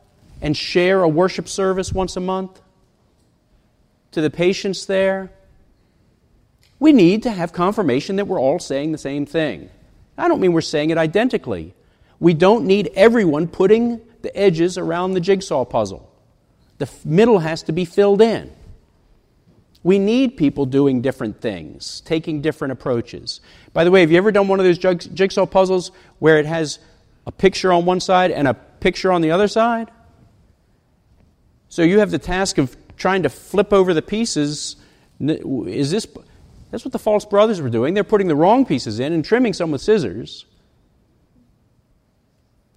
and 0.45 0.55
share 0.55 1.01
a 1.01 1.09
worship 1.09 1.49
service 1.49 1.91
once 1.91 2.15
a 2.15 2.19
month, 2.19 2.61
to 4.11 4.21
the 4.21 4.29
patients 4.29 4.85
there, 4.85 5.31
we 6.77 6.93
need 6.93 7.23
to 7.23 7.31
have 7.31 7.51
confirmation 7.51 8.17
that 8.17 8.27
we're 8.27 8.39
all 8.39 8.59
saying 8.59 8.91
the 8.91 8.97
same 8.99 9.25
thing. 9.25 9.71
I 10.15 10.27
don't 10.27 10.39
mean 10.39 10.53
we're 10.53 10.61
saying 10.61 10.91
it 10.91 10.99
identically. 10.99 11.73
We 12.19 12.35
don't 12.35 12.67
need 12.67 12.91
everyone 12.93 13.47
putting 13.47 13.99
the 14.21 14.37
edges 14.37 14.77
around 14.77 15.13
the 15.13 15.19
jigsaw 15.19 15.65
puzzle. 15.65 16.13
The 16.77 16.87
middle 17.03 17.39
has 17.39 17.63
to 17.63 17.71
be 17.71 17.83
filled 17.83 18.21
in. 18.21 18.51
We 19.81 19.97
need 19.97 20.37
people 20.37 20.67
doing 20.67 21.01
different 21.01 21.41
things, 21.41 22.01
taking 22.01 22.41
different 22.41 22.71
approaches. 22.71 23.41
By 23.73 23.83
the 23.83 23.89
way, 23.89 24.01
have 24.01 24.11
you 24.11 24.17
ever 24.17 24.31
done 24.31 24.47
one 24.47 24.59
of 24.59 24.65
those 24.65 24.77
jigsaw 24.77 25.47
puzzles 25.47 25.89
where 26.19 26.37
it 26.37 26.45
has 26.45 26.77
a 27.25 27.31
picture 27.31 27.73
on 27.73 27.85
one 27.85 27.99
side 27.99 28.29
and 28.29 28.47
a 28.47 28.53
picture 28.53 29.11
on 29.11 29.21
the 29.21 29.31
other 29.31 29.47
side? 29.47 29.89
So 31.75 31.81
you 31.81 31.99
have 31.99 32.09
the 32.09 32.17
task 32.17 32.57
of 32.57 32.73
trying 32.95 33.23
to 33.23 33.29
flip 33.29 33.73
over 33.73 33.93
the 33.93 34.01
pieces. 34.01 34.77
Is 35.19 35.91
this. 35.91 36.07
That's 36.71 36.85
what 36.85 36.93
the 36.93 36.99
false 36.99 37.25
brothers 37.25 37.59
were 37.59 37.69
doing. 37.69 37.93
They're 37.93 38.05
putting 38.05 38.29
the 38.29 38.35
wrong 38.35 38.65
pieces 38.65 39.01
in 39.01 39.11
and 39.11 39.25
trimming 39.25 39.51
some 39.51 39.71
with 39.71 39.81
scissors. 39.81 40.45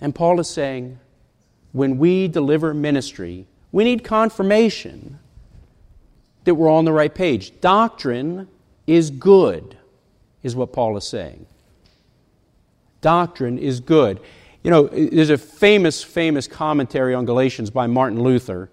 And 0.01 0.13
Paul 0.13 0.41
is 0.41 0.49
saying, 0.49 0.99
when 1.71 1.99
we 1.99 2.27
deliver 2.27 2.75
ministry, 2.75 3.47
we 3.71 3.85
need 3.85 4.03
confirmation 4.03 5.21
that 6.43 6.57
we're 6.57 6.69
on 6.69 6.85
the 6.85 6.93
right 6.93 7.15
page. 7.15 7.53
Doctrine 7.61 8.49
is 8.89 9.11
good, 9.11 9.77
is 10.43 10.57
what 10.57 10.73
Paul 10.73 10.97
is 10.97 11.07
saying. 11.07 11.47
Doctrine 13.01 13.59
is 13.59 13.79
good. 13.79 14.19
You 14.65 14.73
know, 14.73 14.89
there's 14.89 15.31
a 15.31 15.39
famous, 15.39 16.03
famous 16.03 16.49
commentary 16.49 17.15
on 17.15 17.27
Galatians 17.27 17.71
by 17.71 17.87
Martin 17.87 18.21
Luther 18.21 18.71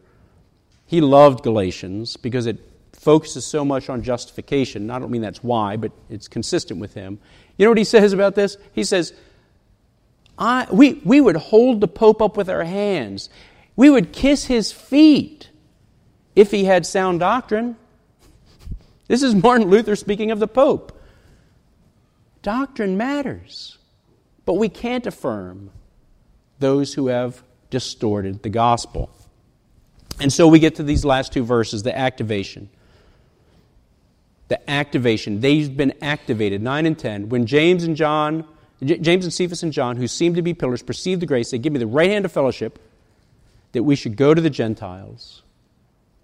he 0.85 1.01
loved 1.01 1.43
Galatians 1.43 2.17
because 2.17 2.45
it 2.45 2.59
focuses 2.93 3.45
so 3.45 3.65
much 3.65 3.89
on 3.89 4.01
justification. 4.01 4.89
I 4.89 4.99
don't 4.99 5.11
mean 5.11 5.21
that's 5.21 5.43
why, 5.43 5.77
but 5.77 5.91
it's 6.09 6.27
consistent 6.27 6.79
with 6.79 6.93
him. 6.93 7.19
You 7.57 7.65
know 7.65 7.71
what 7.71 7.77
he 7.77 7.83
says 7.83 8.13
about 8.13 8.35
this? 8.35 8.57
He 8.73 8.83
says, 8.83 9.13
I, 10.37 10.67
we, 10.71 11.01
we 11.05 11.21
would 11.21 11.37
hold 11.37 11.81
the 11.81 11.87
Pope 11.87 12.21
up 12.21 12.35
with 12.37 12.49
our 12.49 12.63
hands. 12.63 13.29
We 13.75 13.89
would 13.89 14.11
kiss 14.11 14.45
his 14.45 14.71
feet 14.71 15.49
if 16.35 16.51
he 16.51 16.65
had 16.65 16.85
sound 16.85 17.19
doctrine. 17.19 17.77
This 19.07 19.21
is 19.21 19.35
Martin 19.35 19.69
Luther 19.69 19.95
speaking 19.95 20.31
of 20.31 20.39
the 20.39 20.47
Pope. 20.47 20.99
Doctrine 22.41 22.97
matters, 22.97 23.77
but 24.47 24.53
we 24.53 24.67
can't 24.67 25.05
affirm 25.05 25.69
those 26.57 26.95
who 26.95 27.05
have 27.05 27.43
distorted 27.69 28.41
the 28.41 28.49
gospel. 28.49 29.11
And 30.19 30.31
so 30.31 30.47
we 30.47 30.59
get 30.59 30.75
to 30.75 30.83
these 30.83 31.03
last 31.03 31.33
two 31.33 31.43
verses 31.43 31.83
the 31.83 31.97
activation. 31.97 32.69
The 34.47 34.69
activation. 34.69 35.41
They've 35.41 35.75
been 35.75 35.93
activated, 36.01 36.61
9 36.61 36.85
and 36.85 36.97
10. 36.97 37.29
When 37.29 37.45
James 37.45 37.83
and 37.83 37.95
John, 37.95 38.45
James 38.83 39.25
and 39.25 39.33
Cephas 39.33 39.63
and 39.63 39.73
John, 39.73 39.97
who 39.97 40.07
seemed 40.07 40.35
to 40.35 40.41
be 40.41 40.53
pillars, 40.53 40.83
perceived 40.83 41.21
the 41.21 41.25
grace, 41.25 41.51
they 41.51 41.57
give 41.57 41.73
me 41.73 41.79
the 41.79 41.87
right 41.87 42.09
hand 42.09 42.25
of 42.25 42.31
fellowship 42.31 42.79
that 43.71 43.83
we 43.83 43.95
should 43.95 44.15
go 44.15 44.33
to 44.33 44.41
the 44.41 44.49
Gentiles. 44.49 45.41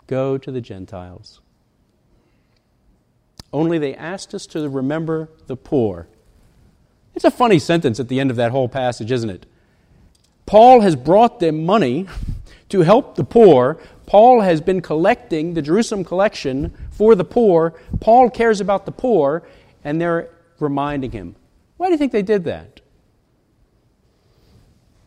Go 0.08 0.38
to 0.38 0.52
the 0.52 0.62
Gentiles. 0.62 1.42
Only 3.52 3.78
they 3.78 3.96
asked 3.96 4.34
us 4.34 4.46
to 4.48 4.70
remember 4.70 5.30
the 5.48 5.58
poor. 5.58 6.08
It's 7.14 7.26
a 7.26 7.32
funny 7.32 7.60
sentence 7.60 8.00
at 8.00 8.08
the 8.08 8.20
end 8.20 8.30
of 8.32 8.38
that 8.38 8.52
whole 8.52 8.70
passage, 8.70 9.12
isn't 9.12 9.30
it? 9.30 9.46
Paul 10.46 10.82
has 10.82 10.96
brought 10.96 11.40
them 11.40 11.66
money 11.66 12.08
to 12.72 12.82
help 12.82 13.16
the 13.16 13.24
poor. 13.24 13.78
Paul 14.06 14.42
has 14.42 14.60
been 14.60 14.82
collecting 14.82 15.54
the 15.54 15.62
Jerusalem 15.62 16.04
collection 16.04 16.74
for 16.92 17.16
the 17.16 17.24
poor. 17.24 17.80
Paul 18.00 18.30
cares 18.30 18.60
about 18.60 18.86
the 18.86 18.92
poor, 18.92 19.44
and 19.84 20.02
they're 20.02 20.30
reminding 20.60 21.12
him. 21.12 21.36
Why 21.78 21.88
do 21.88 21.94
you 21.94 21.98
think 21.98 22.12
they 22.12 22.22
did 22.22 22.44
that? 22.46 22.82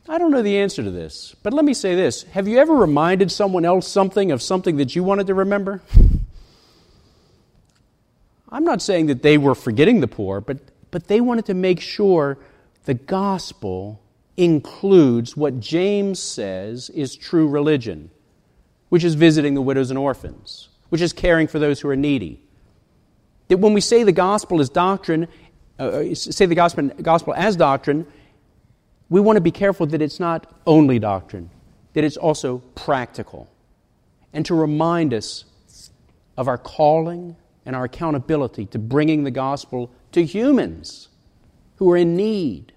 I 0.08 0.18
don't 0.18 0.30
know 0.30 0.42
the 0.42 0.58
answer 0.58 0.82
to 0.82 0.90
this, 0.90 1.34
but 1.42 1.54
let 1.54 1.64
me 1.64 1.72
say 1.72 1.94
this. 1.94 2.24
Have 2.24 2.46
you 2.46 2.58
ever 2.58 2.74
reminded 2.74 3.32
someone 3.32 3.64
else 3.64 3.88
something 3.88 4.32
of 4.32 4.42
something 4.42 4.76
that 4.76 4.94
you 4.94 5.02
wanted 5.02 5.26
to 5.28 5.34
remember? 5.34 5.80
I'm 8.50 8.64
not 8.64 8.82
saying 8.82 9.06
that 9.06 9.22
they 9.22 9.38
were 9.38 9.54
forgetting 9.54 10.00
the 10.00 10.08
poor, 10.08 10.42
but, 10.42 10.58
but 10.90 11.08
they 11.08 11.22
wanted 11.22 11.46
to 11.46 11.54
make 11.54 11.80
sure 11.80 12.36
the 12.84 12.94
gospel 12.94 14.00
includes 14.36 15.36
what 15.36 15.60
James 15.60 16.20
says 16.20 16.90
is 16.90 17.16
true 17.16 17.48
religion, 17.48 18.10
which 18.88 19.04
is 19.04 19.14
visiting 19.14 19.54
the 19.54 19.62
widows 19.62 19.90
and 19.90 19.98
orphans, 19.98 20.68
which 20.88 21.00
is 21.00 21.12
caring 21.12 21.46
for 21.46 21.58
those 21.58 21.80
who 21.80 21.88
are 21.88 21.96
needy. 21.96 22.40
That 23.48 23.58
when 23.58 23.74
we 23.74 23.80
say 23.80 24.02
the 24.02 24.12
gospel 24.12 24.60
is 24.60 24.68
doctrine, 24.68 25.28
uh, 25.78 25.82
uh, 25.82 26.14
say 26.14 26.46
the 26.46 26.54
gospel, 26.54 26.88
gospel 27.02 27.34
as 27.34 27.56
doctrine, 27.56 28.06
we 29.08 29.20
want 29.20 29.36
to 29.36 29.40
be 29.40 29.50
careful 29.50 29.86
that 29.86 30.02
it's 30.02 30.18
not 30.18 30.52
only 30.66 30.98
doctrine, 30.98 31.50
that 31.92 32.04
it's 32.04 32.16
also 32.16 32.58
practical. 32.74 33.48
And 34.32 34.44
to 34.46 34.54
remind 34.54 35.14
us 35.14 35.44
of 36.36 36.48
our 36.48 36.58
calling 36.58 37.36
and 37.64 37.76
our 37.76 37.84
accountability 37.84 38.66
to 38.66 38.78
bringing 38.78 39.24
the 39.24 39.30
gospel 39.30 39.90
to 40.12 40.24
humans 40.24 41.08
who 41.76 41.90
are 41.90 41.96
in 41.96 42.16
need 42.16 42.72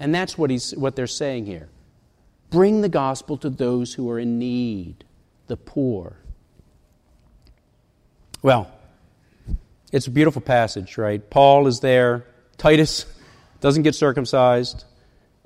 and 0.00 0.14
that's 0.14 0.36
what, 0.36 0.50
he's, 0.50 0.72
what 0.72 0.96
they're 0.96 1.06
saying 1.06 1.46
here. 1.46 1.68
Bring 2.48 2.80
the 2.80 2.88
gospel 2.88 3.36
to 3.38 3.50
those 3.50 3.94
who 3.94 4.10
are 4.10 4.18
in 4.18 4.38
need, 4.38 5.04
the 5.46 5.56
poor. 5.56 6.16
Well, 8.42 8.72
it's 9.92 10.06
a 10.06 10.10
beautiful 10.10 10.40
passage, 10.40 10.98
right? 10.98 11.28
Paul 11.30 11.66
is 11.66 11.80
there. 11.80 12.26
Titus 12.56 13.04
doesn't 13.60 13.82
get 13.82 13.94
circumcised. 13.94 14.84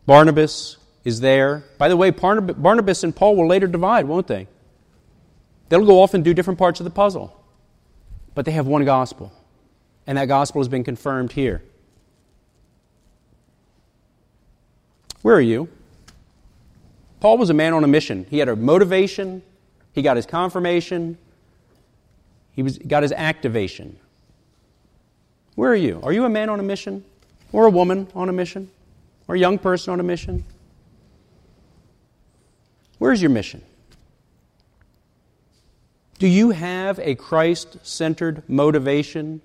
Barnabas 0.06 0.76
is 1.02 1.20
there. 1.20 1.64
By 1.76 1.88
the 1.88 1.96
way, 1.96 2.10
Barnabas 2.10 3.02
and 3.02 3.14
Paul 3.14 3.36
will 3.36 3.48
later 3.48 3.66
divide, 3.66 4.06
won't 4.06 4.28
they? 4.28 4.46
They'll 5.68 5.84
go 5.84 6.02
off 6.02 6.14
and 6.14 6.22
do 6.24 6.32
different 6.32 6.58
parts 6.58 6.78
of 6.78 6.84
the 6.84 6.90
puzzle. 6.90 7.38
But 8.34 8.44
they 8.44 8.52
have 8.52 8.66
one 8.66 8.84
gospel. 8.84 9.32
And 10.06 10.18
that 10.18 10.26
gospel 10.26 10.60
has 10.60 10.68
been 10.68 10.84
confirmed 10.84 11.32
here. 11.32 11.62
Where 15.24 15.34
are 15.34 15.40
you? 15.40 15.70
Paul 17.20 17.38
was 17.38 17.48
a 17.48 17.54
man 17.54 17.72
on 17.72 17.82
a 17.82 17.86
mission. 17.86 18.26
He 18.28 18.40
had 18.40 18.50
a 18.50 18.54
motivation, 18.54 19.42
he 19.94 20.02
got 20.02 20.16
his 20.16 20.26
confirmation, 20.26 21.16
he 22.52 22.62
was, 22.62 22.76
got 22.76 23.02
his 23.02 23.10
activation. 23.10 23.98
Where 25.54 25.70
are 25.70 25.76
you? 25.76 25.98
Are 26.02 26.12
you 26.12 26.26
a 26.26 26.28
man 26.28 26.50
on 26.50 26.60
a 26.60 26.62
mission? 26.62 27.06
Or 27.52 27.66
a 27.66 27.70
woman 27.70 28.06
on 28.14 28.28
a 28.28 28.34
mission? 28.34 28.70
Or 29.26 29.34
a 29.34 29.38
young 29.38 29.58
person 29.58 29.94
on 29.94 29.98
a 29.98 30.02
mission? 30.02 30.44
Where's 32.98 33.22
your 33.22 33.30
mission? 33.30 33.62
Do 36.18 36.28
you 36.28 36.50
have 36.50 36.98
a 36.98 37.14
Christ 37.14 37.78
centered 37.82 38.42
motivation? 38.46 39.40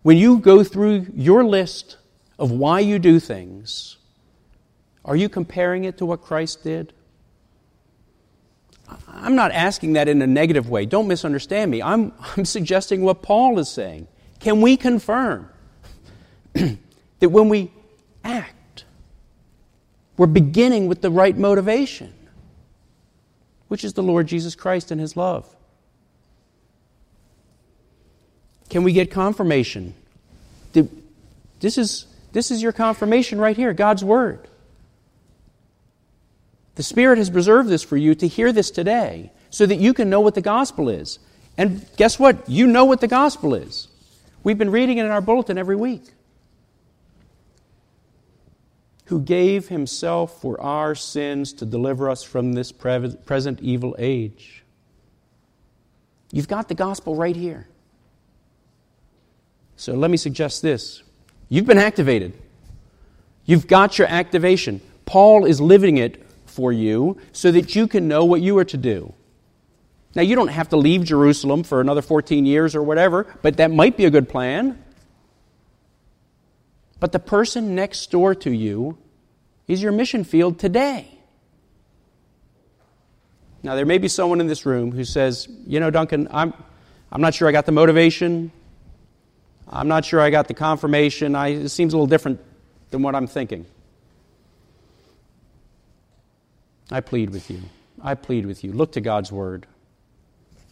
When 0.00 0.16
you 0.16 0.38
go 0.38 0.64
through 0.64 1.08
your 1.14 1.44
list 1.44 1.98
of 2.38 2.50
why 2.50 2.80
you 2.80 2.98
do 2.98 3.20
things, 3.20 3.95
are 5.06 5.16
you 5.16 5.28
comparing 5.28 5.84
it 5.84 5.98
to 5.98 6.06
what 6.06 6.20
Christ 6.20 6.64
did? 6.64 6.92
I'm 9.08 9.36
not 9.36 9.52
asking 9.52 9.94
that 9.94 10.08
in 10.08 10.20
a 10.20 10.26
negative 10.26 10.68
way. 10.68 10.84
Don't 10.84 11.06
misunderstand 11.06 11.70
me. 11.70 11.80
I'm, 11.80 12.12
I'm 12.36 12.44
suggesting 12.44 13.02
what 13.02 13.22
Paul 13.22 13.58
is 13.58 13.68
saying. 13.68 14.08
Can 14.40 14.60
we 14.60 14.76
confirm 14.76 15.48
that 16.54 17.28
when 17.28 17.48
we 17.48 17.70
act, 18.24 18.84
we're 20.16 20.26
beginning 20.26 20.88
with 20.88 21.02
the 21.02 21.10
right 21.10 21.36
motivation, 21.36 22.12
which 23.68 23.84
is 23.84 23.94
the 23.94 24.02
Lord 24.02 24.26
Jesus 24.26 24.54
Christ 24.54 24.90
and 24.90 25.00
His 25.00 25.16
love? 25.16 25.48
Can 28.68 28.82
we 28.82 28.92
get 28.92 29.10
confirmation? 29.12 29.94
This 31.60 31.78
is, 31.78 32.06
this 32.32 32.50
is 32.50 32.60
your 32.62 32.72
confirmation 32.72 33.38
right 33.38 33.56
here 33.56 33.72
God's 33.72 34.04
Word. 34.04 34.48
The 36.76 36.82
Spirit 36.82 37.18
has 37.18 37.30
preserved 37.30 37.68
this 37.68 37.82
for 37.82 37.96
you 37.96 38.14
to 38.14 38.28
hear 38.28 38.52
this 38.52 38.70
today 38.70 39.32
so 39.50 39.66
that 39.66 39.76
you 39.76 39.92
can 39.92 40.08
know 40.08 40.20
what 40.20 40.34
the 40.34 40.42
gospel 40.42 40.88
is. 40.88 41.18
And 41.58 41.86
guess 41.96 42.18
what? 42.18 42.48
You 42.48 42.66
know 42.66 42.84
what 42.84 43.00
the 43.00 43.08
gospel 43.08 43.54
is. 43.54 43.88
We've 44.44 44.58
been 44.58 44.70
reading 44.70 44.98
it 44.98 45.06
in 45.06 45.10
our 45.10 45.22
bulletin 45.22 45.56
every 45.58 45.74
week. 45.74 46.02
Who 49.06 49.20
gave 49.20 49.68
himself 49.68 50.40
for 50.42 50.60
our 50.60 50.94
sins 50.94 51.54
to 51.54 51.64
deliver 51.64 52.10
us 52.10 52.22
from 52.22 52.52
this 52.52 52.72
present 52.72 53.60
evil 53.62 53.96
age. 53.98 54.62
You've 56.30 56.48
got 56.48 56.68
the 56.68 56.74
gospel 56.74 57.14
right 57.14 57.36
here. 57.36 57.68
So 59.76 59.94
let 59.94 60.10
me 60.10 60.16
suggest 60.18 60.60
this. 60.60 61.02
You've 61.48 61.66
been 61.66 61.78
activated. 61.78 62.34
You've 63.46 63.66
got 63.66 63.98
your 63.98 64.08
activation. 64.08 64.82
Paul 65.06 65.46
is 65.46 65.60
living 65.60 65.96
it 65.98 66.25
for 66.56 66.72
you 66.72 67.18
so 67.32 67.52
that 67.52 67.76
you 67.76 67.86
can 67.86 68.08
know 68.08 68.24
what 68.24 68.40
you 68.40 68.56
are 68.58 68.64
to 68.64 68.76
do. 68.78 69.12
Now, 70.14 70.22
you 70.22 70.34
don't 70.34 70.48
have 70.48 70.70
to 70.70 70.78
leave 70.78 71.04
Jerusalem 71.04 71.62
for 71.62 71.82
another 71.82 72.00
14 72.00 72.46
years 72.46 72.74
or 72.74 72.82
whatever, 72.82 73.26
but 73.42 73.58
that 73.58 73.70
might 73.70 73.98
be 73.98 74.06
a 74.06 74.10
good 74.10 74.30
plan. 74.30 74.82
But 76.98 77.12
the 77.12 77.18
person 77.18 77.74
next 77.74 78.10
door 78.10 78.34
to 78.36 78.50
you 78.50 78.96
is 79.68 79.82
your 79.82 79.92
mission 79.92 80.24
field 80.24 80.58
today. 80.58 81.06
Now, 83.62 83.74
there 83.74 83.84
may 83.84 83.98
be 83.98 84.08
someone 84.08 84.40
in 84.40 84.46
this 84.46 84.64
room 84.64 84.90
who 84.90 85.04
says, 85.04 85.48
You 85.66 85.80
know, 85.80 85.90
Duncan, 85.90 86.28
I'm, 86.30 86.54
I'm 87.12 87.20
not 87.20 87.34
sure 87.34 87.46
I 87.46 87.52
got 87.52 87.66
the 87.66 87.72
motivation. 87.72 88.50
I'm 89.68 89.88
not 89.88 90.06
sure 90.06 90.20
I 90.20 90.30
got 90.30 90.48
the 90.48 90.54
confirmation. 90.54 91.34
I, 91.34 91.48
it 91.48 91.68
seems 91.68 91.92
a 91.92 91.96
little 91.96 92.06
different 92.06 92.40
than 92.90 93.02
what 93.02 93.14
I'm 93.14 93.26
thinking. 93.26 93.66
I 96.90 97.00
plead 97.00 97.30
with 97.30 97.50
you. 97.50 97.62
I 98.02 98.14
plead 98.14 98.46
with 98.46 98.62
you. 98.62 98.72
Look 98.72 98.92
to 98.92 99.00
God's 99.00 99.32
Word. 99.32 99.66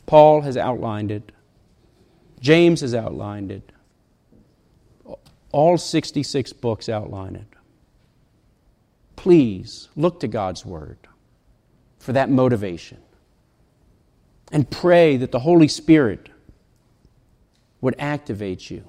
Paul 0.06 0.42
has 0.42 0.56
outlined 0.56 1.10
it, 1.10 1.32
James 2.40 2.82
has 2.82 2.94
outlined 2.94 3.50
it. 3.50 3.70
All 5.50 5.78
66 5.78 6.52
books 6.54 6.88
outline 6.88 7.36
it. 7.36 7.46
Please 9.16 9.88
look 9.96 10.20
to 10.20 10.28
God's 10.28 10.66
Word 10.66 10.98
for 11.98 12.12
that 12.12 12.28
motivation 12.28 12.98
and 14.52 14.68
pray 14.68 15.16
that 15.16 15.32
the 15.32 15.38
Holy 15.38 15.68
Spirit 15.68 16.28
would 17.80 17.94
activate 17.98 18.70
you 18.70 18.84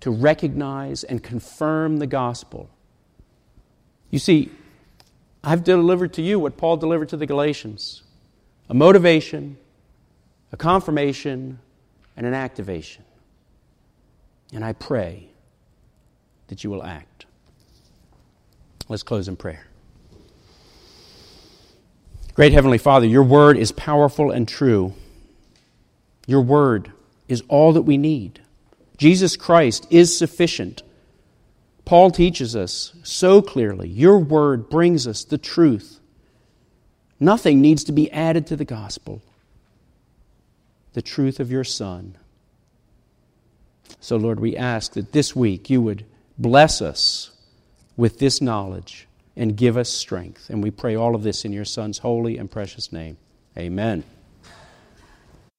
to 0.00 0.10
recognize 0.10 1.04
and 1.04 1.22
confirm 1.22 1.98
the 1.98 2.06
gospel. 2.06 2.68
You 4.10 4.18
see, 4.18 4.50
I've 5.44 5.62
delivered 5.62 6.14
to 6.14 6.22
you 6.22 6.40
what 6.40 6.56
Paul 6.56 6.78
delivered 6.78 7.10
to 7.10 7.16
the 7.16 7.26
Galatians 7.26 8.02
a 8.70 8.74
motivation, 8.74 9.58
a 10.52 10.56
confirmation, 10.56 11.58
and 12.16 12.26
an 12.26 12.32
activation. 12.32 13.04
And 14.54 14.64
I 14.64 14.72
pray 14.72 15.28
that 16.46 16.64
you 16.64 16.70
will 16.70 16.82
act. 16.82 17.26
Let's 18.88 19.02
close 19.02 19.28
in 19.28 19.36
prayer. 19.36 19.66
Great 22.32 22.52
Heavenly 22.52 22.78
Father, 22.78 23.06
your 23.06 23.22
word 23.22 23.58
is 23.58 23.70
powerful 23.70 24.30
and 24.30 24.48
true. 24.48 24.94
Your 26.26 26.40
word 26.40 26.90
is 27.28 27.42
all 27.48 27.74
that 27.74 27.82
we 27.82 27.98
need. 27.98 28.40
Jesus 28.96 29.36
Christ 29.36 29.86
is 29.90 30.16
sufficient 30.16 30.82
Paul 31.84 32.10
teaches 32.10 32.56
us 32.56 32.94
so 33.02 33.42
clearly 33.42 33.88
your 33.88 34.18
word 34.18 34.70
brings 34.70 35.06
us 35.06 35.24
the 35.24 35.38
truth. 35.38 36.00
Nothing 37.20 37.60
needs 37.60 37.84
to 37.84 37.92
be 37.92 38.10
added 38.10 38.46
to 38.48 38.56
the 38.56 38.64
gospel. 38.64 39.22
The 40.94 41.02
truth 41.02 41.40
of 41.40 41.50
your 41.50 41.64
Son. 41.64 42.16
So, 44.00 44.16
Lord, 44.16 44.40
we 44.40 44.56
ask 44.56 44.92
that 44.92 45.12
this 45.12 45.34
week 45.34 45.68
you 45.68 45.82
would 45.82 46.04
bless 46.38 46.80
us 46.80 47.30
with 47.96 48.18
this 48.18 48.40
knowledge 48.40 49.06
and 49.36 49.56
give 49.56 49.76
us 49.76 49.88
strength. 49.88 50.50
And 50.50 50.62
we 50.62 50.70
pray 50.70 50.94
all 50.94 51.14
of 51.14 51.22
this 51.22 51.44
in 51.44 51.52
your 51.52 51.64
Son's 51.64 51.98
holy 51.98 52.38
and 52.38 52.50
precious 52.50 52.92
name. 52.92 53.16
Amen. 53.56 54.04